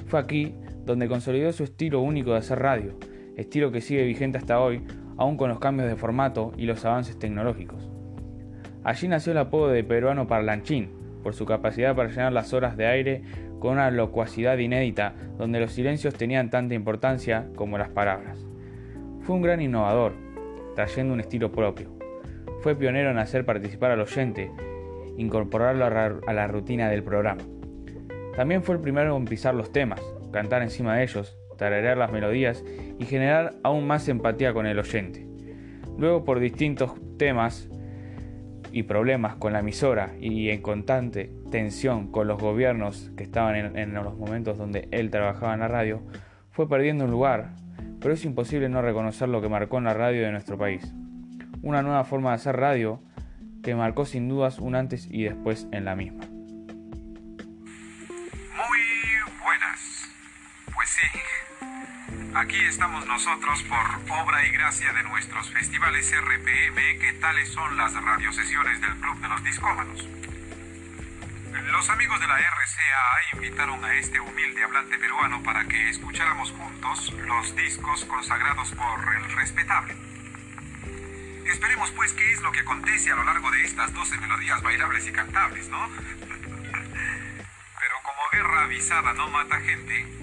Fue 0.06 0.18
aquí 0.18 0.54
donde 0.86 1.08
consolidó 1.08 1.52
su 1.52 1.64
estilo 1.64 2.00
único 2.00 2.32
de 2.32 2.38
hacer 2.38 2.58
radio, 2.58 2.94
estilo 3.36 3.70
que 3.70 3.82
sigue 3.82 4.04
vigente 4.04 4.38
hasta 4.38 4.60
hoy, 4.60 4.82
aún 5.18 5.36
con 5.36 5.50
los 5.50 5.58
cambios 5.58 5.90
de 5.90 5.96
formato 5.96 6.52
y 6.56 6.64
los 6.64 6.82
avances 6.86 7.18
tecnológicos. 7.18 7.90
Allí 8.82 9.08
nació 9.08 9.32
el 9.32 9.38
apodo 9.38 9.68
de 9.68 9.84
peruano 9.84 10.26
parlanchín, 10.26 11.04
por 11.26 11.34
su 11.34 11.44
capacidad 11.44 11.96
para 11.96 12.08
llenar 12.08 12.32
las 12.32 12.52
horas 12.52 12.76
de 12.76 12.86
aire 12.86 13.22
con 13.60 13.72
una 13.72 13.90
locuacidad 13.90 14.58
inédita 14.58 15.14
donde 15.38 15.60
los 15.60 15.72
silencios 15.72 16.14
tenían 16.14 16.50
tanta 16.50 16.74
importancia 16.74 17.48
como 17.56 17.78
las 17.78 17.90
palabras. 17.90 18.38
Fue 19.20 19.36
un 19.36 19.42
gran 19.42 19.60
innovador, 19.60 20.12
trayendo 20.74 21.14
un 21.14 21.20
estilo 21.20 21.50
propio. 21.50 21.90
Fue 22.60 22.76
pionero 22.76 23.10
en 23.10 23.18
hacer 23.18 23.44
participar 23.44 23.90
al 23.90 24.00
oyente, 24.00 24.50
incorporarlo 25.16 25.84
a 25.84 26.32
la 26.32 26.46
rutina 26.46 26.88
del 26.88 27.02
programa. 27.02 27.42
También 28.36 28.62
fue 28.62 28.74
el 28.76 28.80
primero 28.80 29.16
en 29.16 29.24
pisar 29.24 29.54
los 29.54 29.72
temas, 29.72 30.00
cantar 30.30 30.62
encima 30.62 30.96
de 30.96 31.04
ellos, 31.04 31.38
tararear 31.56 31.96
las 31.96 32.12
melodías 32.12 32.62
y 32.98 33.04
generar 33.06 33.54
aún 33.62 33.86
más 33.86 34.08
empatía 34.08 34.52
con 34.52 34.66
el 34.66 34.78
oyente. 34.78 35.26
Luego 35.98 36.24
por 36.24 36.38
distintos 36.38 36.92
temas 37.18 37.70
y 38.72 38.84
problemas 38.84 39.36
con 39.36 39.52
la 39.52 39.60
emisora 39.60 40.12
y 40.20 40.50
en 40.50 40.62
constante 40.62 41.32
tensión 41.50 42.10
con 42.10 42.26
los 42.28 42.40
gobiernos 42.40 43.10
que 43.16 43.24
estaban 43.24 43.76
en, 43.76 43.94
los 43.94 44.16
momentos 44.16 44.58
donde 44.58 44.88
él 44.90 45.10
trabajaba 45.10 45.54
en 45.54 45.60
la 45.60 45.68
radio, 45.68 46.02
fue 46.50 46.68
perdiendo 46.68 47.04
un 47.04 47.10
lugar, 47.10 47.54
pero 48.00 48.14
es 48.14 48.24
imposible 48.24 48.68
no 48.68 48.82
reconocer 48.82 49.28
lo 49.28 49.40
que 49.40 49.48
marcó 49.48 49.78
en 49.78 49.84
la 49.84 49.94
radio 49.94 50.22
de 50.22 50.32
nuestro 50.32 50.58
país. 50.58 50.94
Una 51.62 51.82
nueva 51.82 52.04
forma 52.04 52.30
de 52.30 52.36
hacer 52.36 52.56
radio 52.56 53.00
que 53.62 53.74
marcó 53.74 54.04
sin 54.06 54.28
dudas 54.28 54.58
un 54.58 54.74
antes 54.74 55.08
y 55.10 55.24
después 55.24 55.68
en 55.72 55.84
la 55.84 55.96
misma. 55.96 56.35
Aquí 62.46 62.64
estamos 62.64 63.04
nosotros 63.08 63.60
por 63.64 64.20
obra 64.20 64.46
y 64.46 64.50
gracia 64.52 64.92
de 64.92 65.02
nuestros 65.02 65.50
festivales 65.50 66.14
RPM, 66.16 66.76
que 67.00 67.12
tales 67.14 67.48
son 67.48 67.76
las 67.76 67.92
radiosesiones 67.92 68.80
del 68.80 68.94
Club 68.98 69.20
de 69.20 69.28
los 69.28 69.42
Discómanos. 69.42 70.08
Los 71.72 71.90
amigos 71.90 72.20
de 72.20 72.28
la 72.28 72.38
RCA 72.38 73.34
invitaron 73.34 73.84
a 73.84 73.94
este 73.94 74.20
humilde 74.20 74.62
hablante 74.62 74.96
peruano 74.96 75.42
para 75.42 75.64
que 75.64 75.90
escucháramos 75.90 76.52
juntos 76.52 77.12
los 77.14 77.56
discos 77.56 78.04
consagrados 78.04 78.70
por 78.70 79.14
el 79.16 79.24
respetable. 79.34 79.96
Esperemos 81.46 81.90
pues 81.96 82.12
qué 82.12 82.32
es 82.32 82.40
lo 82.42 82.52
que 82.52 82.60
acontece 82.60 83.10
a 83.10 83.16
lo 83.16 83.24
largo 83.24 83.50
de 83.50 83.64
estas 83.64 83.92
12 83.92 84.18
melodías 84.18 84.62
bailables 84.62 85.04
y 85.08 85.10
cantables, 85.12 85.68
¿no? 85.68 85.88
Pero 86.20 87.96
como 88.04 88.22
guerra 88.30 88.62
avisada 88.62 89.14
no 89.14 89.28
mata 89.30 89.58
gente, 89.62 90.15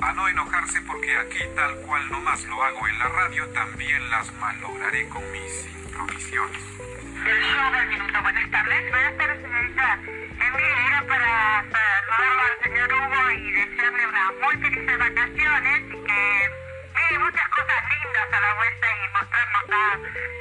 a 0.00 0.12
no 0.12 0.28
enojarse 0.28 0.80
porque 0.82 1.16
aquí 1.16 1.44
tal 1.56 1.74
cual 1.82 2.10
nomás 2.10 2.44
lo 2.44 2.62
hago 2.62 2.88
en 2.88 2.98
la 2.98 3.08
radio, 3.08 3.48
también 3.48 4.10
las 4.10 4.32
malograré 4.34 5.08
con 5.08 5.22
mis 5.32 5.66
improvisiones. 5.66 6.62
El 7.26 7.42
show 7.42 7.72
del 7.72 7.88
minuto, 7.88 8.22
buenas 8.22 8.50
tardes. 8.50 8.90
Buenas 8.90 9.16
tardes, 9.16 9.42
señorita. 9.42 9.94
Envío 10.04 10.76
era 10.86 11.04
para 11.06 11.64
saludar 11.70 12.50
al 12.50 12.62
señor 12.62 12.92
Hugo 12.92 13.30
y 13.32 13.52
desearle 13.52 14.06
unas 14.06 14.32
muy 14.40 14.56
felices 14.56 14.98
vacaciones 14.98 15.82
y 15.82 16.04
que 16.04 16.50
mire 16.94 17.18
muchas 17.18 17.48
cosas 17.48 17.84
lindas 17.90 18.32
a 18.32 18.40
la 18.40 18.54
vuelta 18.54 18.86
y 18.86 19.08
mostrarnos 19.12 19.70
a, 19.70 19.92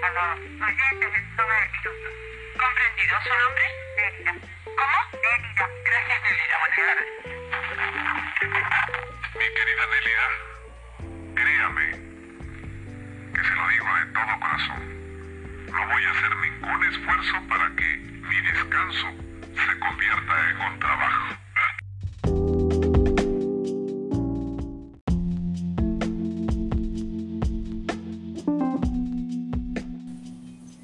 a 0.06 0.10
los 0.12 0.40
oyentes 0.70 1.14
del 1.14 1.26
show 1.36 1.48
del 1.48 1.70
minuto. 1.72 2.10
¿Comprendido? 2.58 3.22
¿Su 3.24 3.30
nombre? 3.30 3.66
Elida. 3.98 4.34
¿Cómo? 4.64 5.00
Elida. 5.18 5.87
fidelidad. 9.88 10.32
Créame, 11.36 11.88
que 13.34 13.42
se 13.44 13.54
lo 13.56 13.64
digo 13.70 13.90
de 14.00 14.06
todo 14.14 14.32
corazón. 14.40 14.82
No 15.68 15.82
voy 15.94 16.04
a 16.04 16.12
hacer 16.12 16.32
ningún 16.46 16.82
esfuerzo 16.92 17.36
para 17.50 17.68
que 17.76 17.88
mi 18.28 18.38
descanso 18.52 19.08
se 19.54 19.74
convierta 19.80 20.34
en 20.50 20.58
un 20.62 20.80
trabajo. 20.80 21.28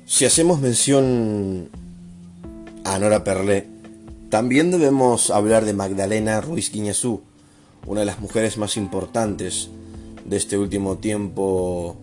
Si 0.05 0.25
hacemos 0.25 0.59
mención 0.61 1.69
a 2.85 2.99
Nora 2.99 3.23
Perlé, 3.23 3.67
también 4.29 4.71
debemos 4.71 5.31
hablar 5.31 5.65
de 5.65 5.73
Magdalena 5.73 6.39
Ruiz 6.39 6.69
Quiñazú, 6.69 7.23
una 7.86 8.02
de 8.02 8.06
las 8.06 8.19
mujeres 8.19 8.58
más 8.58 8.78
importantes 8.78 9.69
de 10.26 10.38
este 10.38 10.58
último 10.58 10.98
tiempo 10.98 11.98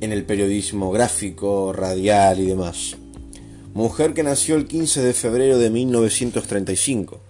en 0.00 0.12
el 0.12 0.24
periodismo 0.24 0.90
gráfico, 0.90 1.72
radial 1.72 2.40
y 2.40 2.46
demás. 2.46 2.96
Mujer 3.74 4.14
que 4.14 4.22
nació 4.22 4.56
el 4.56 4.66
15 4.66 5.02
de 5.02 5.12
febrero 5.12 5.58
de 5.58 5.70
1935. 5.70 7.20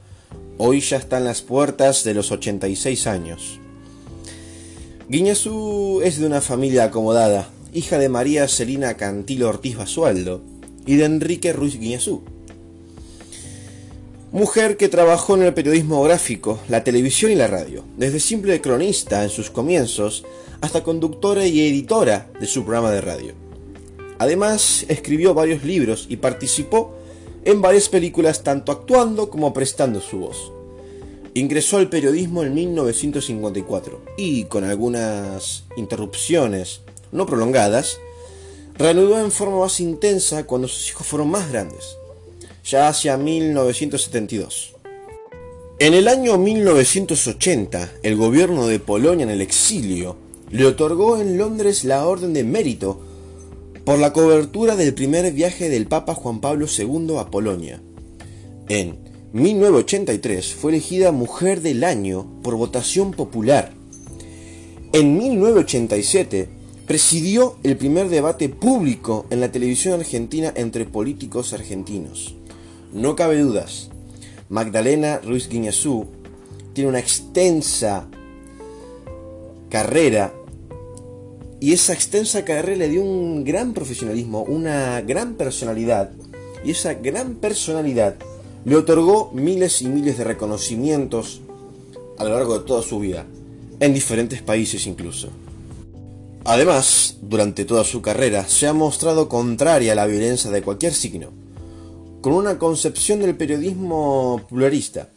Hoy 0.59 0.81
ya 0.81 0.97
está 0.97 1.19
en 1.19 1.25
las 1.25 1.43
puertas 1.43 2.05
de 2.05 2.15
los 2.15 2.31
86 2.31 3.07
años. 3.07 3.59
Guiñazú 5.09 6.01
es 6.03 6.19
de 6.19 6.27
una 6.27 6.41
familia 6.41 6.85
acomodada, 6.85 7.49
hija 7.73 7.99
de 7.99 8.09
María 8.09 8.49
Celina 8.49 8.95
Cantilo 8.97 9.49
Ortiz 9.49 9.77
Basualdo 9.77 10.43
y 10.87 10.97
de 10.97 11.05
Enrique 11.05 11.53
Ruiz 11.53 11.79
Guiñazú. 11.79 12.23
Mujer 14.33 14.77
que 14.77 14.89
trabajó 14.89 15.37
en 15.37 15.43
el 15.43 15.55
periodismo 15.55 16.03
gráfico, 16.03 16.59
la 16.69 16.83
televisión 16.83 17.31
y 17.31 17.37
la 17.37 17.47
radio, 17.47 17.85
desde 17.97 18.19
simple 18.19 18.61
cronista 18.61 19.23
en 19.23 19.31
sus 19.31 19.51
comienzos 19.51 20.25
hasta 20.61 20.83
conductora 20.83 21.47
y 21.47 21.61
editora 21.61 22.29
de 22.41 22.47
su 22.47 22.65
programa 22.65 22.91
de 22.91 23.01
radio. 23.01 23.35
Además, 24.19 24.85
escribió 24.89 25.33
varios 25.33 25.62
libros 25.62 26.07
y 26.09 26.17
participó 26.17 26.97
en 27.45 27.62
varias 27.62 27.89
películas 27.89 28.43
tanto 28.43 28.73
actuando 28.73 29.31
como 29.31 29.53
prestando 29.53 30.01
su 30.01 30.19
voz. 30.19 30.51
Ingresó 31.35 31.77
al 31.77 31.89
periodismo 31.89 32.43
en 32.43 32.53
1954 32.53 34.03
y, 34.17 34.45
con 34.45 34.65
algunas 34.65 35.65
interrupciones 35.77 36.81
no 37.12 37.27
prolongadas, 37.27 37.99
reanudó 38.77 39.21
en 39.21 39.31
forma 39.31 39.61
más 39.61 39.79
intensa 39.79 40.47
cuando 40.47 40.67
sus 40.67 40.89
hijos 40.89 41.07
fueron 41.07 41.31
más 41.31 41.49
grandes, 41.49 41.97
ya 42.67 42.89
hacia 42.89 43.17
1972. 43.17 44.75
En 45.79 45.95
el 45.95 46.09
año 46.09 46.37
1980, 46.37 47.93
el 48.03 48.17
gobierno 48.17 48.67
de 48.67 48.81
Polonia 48.81 49.25
en 49.25 49.31
el 49.31 49.41
exilio 49.41 50.17
le 50.51 50.67
otorgó 50.67 51.19
en 51.19 51.39
Londres 51.39 51.85
la 51.85 52.07
Orden 52.07 52.33
de 52.33 52.45
Mérito 52.45 53.01
por 53.85 53.99
la 53.99 54.13
cobertura 54.13 54.75
del 54.75 54.95
primer 54.95 55.33
viaje 55.33 55.69
del 55.69 55.87
Papa 55.87 56.15
Juan 56.15 56.41
Pablo 56.41 56.67
II 56.67 57.19
a 57.19 57.31
Polonia. 57.31 57.81
En 58.69 58.99
1983 59.33 60.55
fue 60.55 60.73
elegida 60.73 61.13
Mujer 61.13 61.61
del 61.61 61.85
Año 61.85 62.27
por 62.43 62.57
votación 62.57 63.13
popular. 63.13 63.73
En 64.93 65.17
1987 65.17 66.49
presidió 66.87 67.59
el 67.63 67.77
primer 67.77 68.09
debate 68.09 68.49
público 68.49 69.27
en 69.31 69.41
la 69.41 69.53
televisión 69.53 70.01
argentina 70.01 70.53
entre 70.57 70.85
políticos 70.85 71.53
argentinos. 71.53 72.35
No 72.92 73.16
cabe 73.16 73.38
dudas, 73.40 73.90
Magdalena 74.49 75.18
Ruiz 75.18 75.49
Guiñazú 75.49 76.07
tiene 76.72 76.90
una 76.90 77.01
extensa 77.01 78.07
carrera 79.68 80.33
y 81.59 81.72
esa 81.72 81.94
extensa 81.94 82.44
carrera 82.44 82.79
le 82.79 82.88
dio 82.88 83.03
un 83.03 83.44
gran 83.44 83.72
profesionalismo, 83.72 84.42
una 84.42 85.01
gran 85.01 85.35
personalidad 85.35 86.11
y 86.64 86.70
esa 86.70 86.94
gran 86.94 87.35
personalidad 87.37 88.16
le 88.64 88.77
otorgó 88.77 89.31
miles 89.33 89.83
y 89.83 89.87
miles 89.87 90.18
de 90.18 90.25
reconocimientos 90.25 91.40
a 92.18 92.25
lo 92.25 92.31
largo 92.31 92.59
de 92.59 92.64
toda 92.64 92.83
su 92.83 92.99
vida, 92.99 93.27
en 93.81 93.94
diferentes 93.94 94.42
países 94.42 94.87
incluso. 94.87 95.29
Además, 96.44 97.18
durante 97.22 97.64
toda 97.64 97.85
su 97.85 98.01
carrera 98.01 98.46
se 98.49 98.66
ha 98.66 98.72
mostrado 98.72 99.29
contraria 99.29 99.92
a 99.92 99.96
la 99.96 100.07
violencia 100.07 100.51
de 100.51 100.62
cualquier 100.62 100.94
signo, 100.94 101.33
con 102.27 102.35
una 102.35 102.59
concepción 102.59 103.21
del 103.21 103.37
periodismo 103.37 104.45
pluralista, 104.49 105.11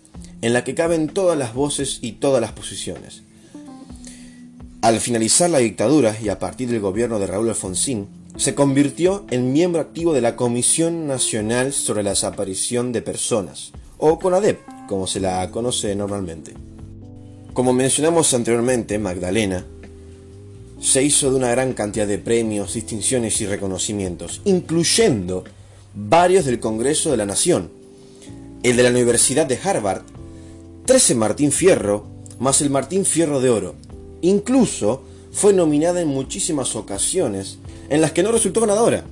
en 0.43 0.53
la 0.53 0.63
que 0.63 0.75
caben 0.75 1.07
todas 1.07 1.35
las 1.35 1.55
voces 1.55 1.97
y 2.03 2.11
todas 2.11 2.39
las 2.39 2.51
posiciones. 2.51 3.23
Al 4.83 4.99
finalizar 4.99 5.49
la 5.49 5.57
dictadura 5.57 6.15
y 6.21 6.29
a 6.29 6.37
partir 6.37 6.69
del 6.69 6.81
gobierno 6.81 7.17
de 7.17 7.25
Raúl 7.25 7.49
Alfonsín, 7.49 8.09
se 8.37 8.53
convirtió 8.53 9.25
en 9.31 9.53
miembro 9.53 9.81
activo 9.81 10.13
de 10.13 10.21
la 10.21 10.35
Comisión 10.35 11.07
Nacional 11.07 11.73
sobre 11.73 12.03
la 12.03 12.11
Desaparición 12.11 12.91
de 12.91 13.01
Personas, 13.01 13.71
o 13.97 14.19
CONADEP, 14.19 14.59
como 14.87 15.07
se 15.07 15.19
la 15.19 15.49
conoce 15.49 15.95
normalmente. 15.95 16.53
Como 17.53 17.73
mencionamos 17.73 18.31
anteriormente, 18.35 18.99
Magdalena 18.99 19.65
se 20.79 21.01
hizo 21.01 21.31
de 21.31 21.37
una 21.37 21.49
gran 21.49 21.73
cantidad 21.73 22.05
de 22.05 22.19
premios, 22.19 22.75
distinciones 22.75 23.41
y 23.41 23.47
reconocimientos, 23.47 24.41
incluyendo 24.45 25.43
varios 25.93 26.45
del 26.45 26.59
Congreso 26.59 27.11
de 27.11 27.17
la 27.17 27.25
Nación, 27.25 27.71
el 28.63 28.77
de 28.77 28.83
la 28.83 28.89
Universidad 28.89 29.45
de 29.45 29.59
Harvard, 29.61 30.03
13 30.85 31.15
Martín 31.15 31.51
Fierro, 31.51 32.05
más 32.39 32.61
el 32.61 32.69
Martín 32.69 33.05
Fierro 33.05 33.41
de 33.41 33.49
Oro. 33.49 33.75
Incluso 34.21 35.03
fue 35.31 35.53
nominada 35.53 36.01
en 36.01 36.07
muchísimas 36.07 36.75
ocasiones 36.75 37.57
en 37.89 38.01
las 38.01 38.11
que 38.11 38.23
no 38.23 38.31
resultó 38.31 38.61
ganadora. 38.61 39.03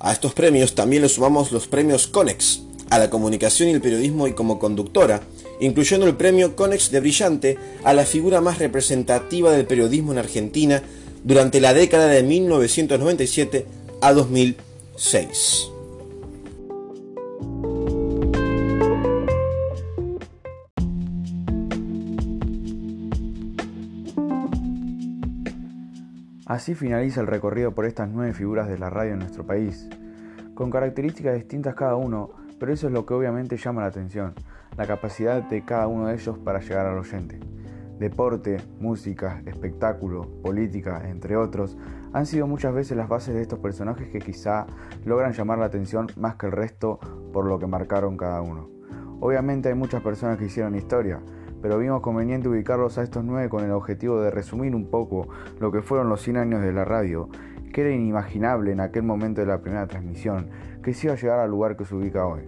A 0.00 0.12
estos 0.12 0.34
premios 0.34 0.74
también 0.74 1.02
le 1.02 1.08
sumamos 1.08 1.52
los 1.52 1.68
premios 1.68 2.06
Conex, 2.06 2.62
a 2.90 2.98
la 2.98 3.10
comunicación 3.10 3.68
y 3.68 3.72
el 3.72 3.80
periodismo 3.80 4.26
y 4.26 4.32
como 4.32 4.58
conductora, 4.58 5.22
incluyendo 5.60 6.06
el 6.06 6.16
premio 6.16 6.56
Conex 6.56 6.90
de 6.90 7.00
Brillante 7.00 7.58
a 7.84 7.92
la 7.94 8.04
figura 8.04 8.40
más 8.40 8.58
representativa 8.58 9.52
del 9.52 9.66
periodismo 9.66 10.12
en 10.12 10.18
Argentina 10.18 10.82
durante 11.24 11.60
la 11.60 11.72
década 11.72 12.08
de 12.08 12.22
1997 12.22 13.66
a 14.00 14.12
2006. 15.02 15.72
Así 26.46 26.74
finaliza 26.74 27.20
el 27.20 27.26
recorrido 27.26 27.72
por 27.72 27.86
estas 27.86 28.08
nueve 28.10 28.32
figuras 28.34 28.68
de 28.68 28.78
la 28.78 28.90
radio 28.90 29.14
en 29.14 29.18
nuestro 29.20 29.44
país, 29.44 29.88
con 30.54 30.70
características 30.70 31.34
distintas 31.34 31.74
cada 31.74 31.96
uno, 31.96 32.30
pero 32.60 32.72
eso 32.72 32.86
es 32.86 32.92
lo 32.92 33.04
que 33.06 33.14
obviamente 33.14 33.56
llama 33.56 33.80
la 33.80 33.88
atención, 33.88 34.34
la 34.76 34.86
capacidad 34.86 35.42
de 35.42 35.64
cada 35.64 35.88
uno 35.88 36.06
de 36.06 36.14
ellos 36.14 36.38
para 36.38 36.60
llegar 36.60 36.86
al 36.86 36.98
oyente. 36.98 37.40
Deporte, 37.98 38.58
música, 38.78 39.42
espectáculo, 39.46 40.28
política, 40.42 41.08
entre 41.08 41.36
otros, 41.36 41.76
han 42.12 42.26
sido 42.26 42.46
muchas 42.46 42.74
veces 42.74 42.96
las 42.96 43.08
bases 43.08 43.34
de 43.34 43.42
estos 43.42 43.58
personajes 43.58 44.08
que 44.08 44.18
quizá 44.18 44.66
logran 45.04 45.32
llamar 45.32 45.58
la 45.58 45.66
atención 45.66 46.08
más 46.16 46.36
que 46.36 46.46
el 46.46 46.52
resto 46.52 46.98
por 47.32 47.46
lo 47.46 47.58
que 47.58 47.66
marcaron 47.66 48.16
cada 48.16 48.42
uno. 48.42 48.68
Obviamente 49.20 49.68
hay 49.68 49.74
muchas 49.74 50.02
personas 50.02 50.38
que 50.38 50.46
hicieron 50.46 50.74
historia, 50.74 51.20
pero 51.62 51.78
vimos 51.78 52.00
conveniente 52.00 52.48
ubicarlos 52.48 52.98
a 52.98 53.02
estos 53.02 53.24
nueve 53.24 53.48
con 53.48 53.64
el 53.64 53.70
objetivo 53.70 54.20
de 54.20 54.30
resumir 54.30 54.74
un 54.74 54.90
poco 54.90 55.28
lo 55.60 55.70
que 55.70 55.80
fueron 55.80 56.08
los 56.08 56.20
100 56.22 56.36
años 56.36 56.62
de 56.62 56.72
la 56.72 56.84
radio, 56.84 57.28
que 57.72 57.82
era 57.82 57.90
inimaginable 57.90 58.72
en 58.72 58.80
aquel 58.80 59.04
momento 59.04 59.40
de 59.40 59.46
la 59.46 59.60
primera 59.60 59.86
transmisión, 59.86 60.50
que 60.82 60.92
se 60.92 61.06
iba 61.06 61.14
a 61.14 61.16
llegar 61.16 61.38
al 61.38 61.50
lugar 61.50 61.76
que 61.76 61.84
se 61.84 61.94
ubica 61.94 62.26
hoy. 62.26 62.42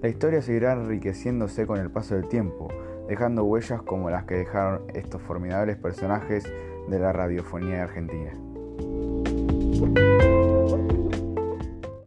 La 0.00 0.08
historia 0.08 0.40
seguirá 0.40 0.74
enriqueciéndose 0.74 1.66
con 1.66 1.78
el 1.78 1.90
paso 1.90 2.14
del 2.14 2.28
tiempo, 2.28 2.68
dejando 3.08 3.44
huellas 3.44 3.82
como 3.82 4.08
las 4.08 4.24
que 4.24 4.36
dejaron 4.36 4.82
estos 4.94 5.20
formidables 5.20 5.76
personajes 5.76 6.44
de 6.88 6.98
la 6.98 7.12
radiofonía 7.12 7.82
argentina. 7.82 8.43
thank 8.76 8.88
you 8.88 9.13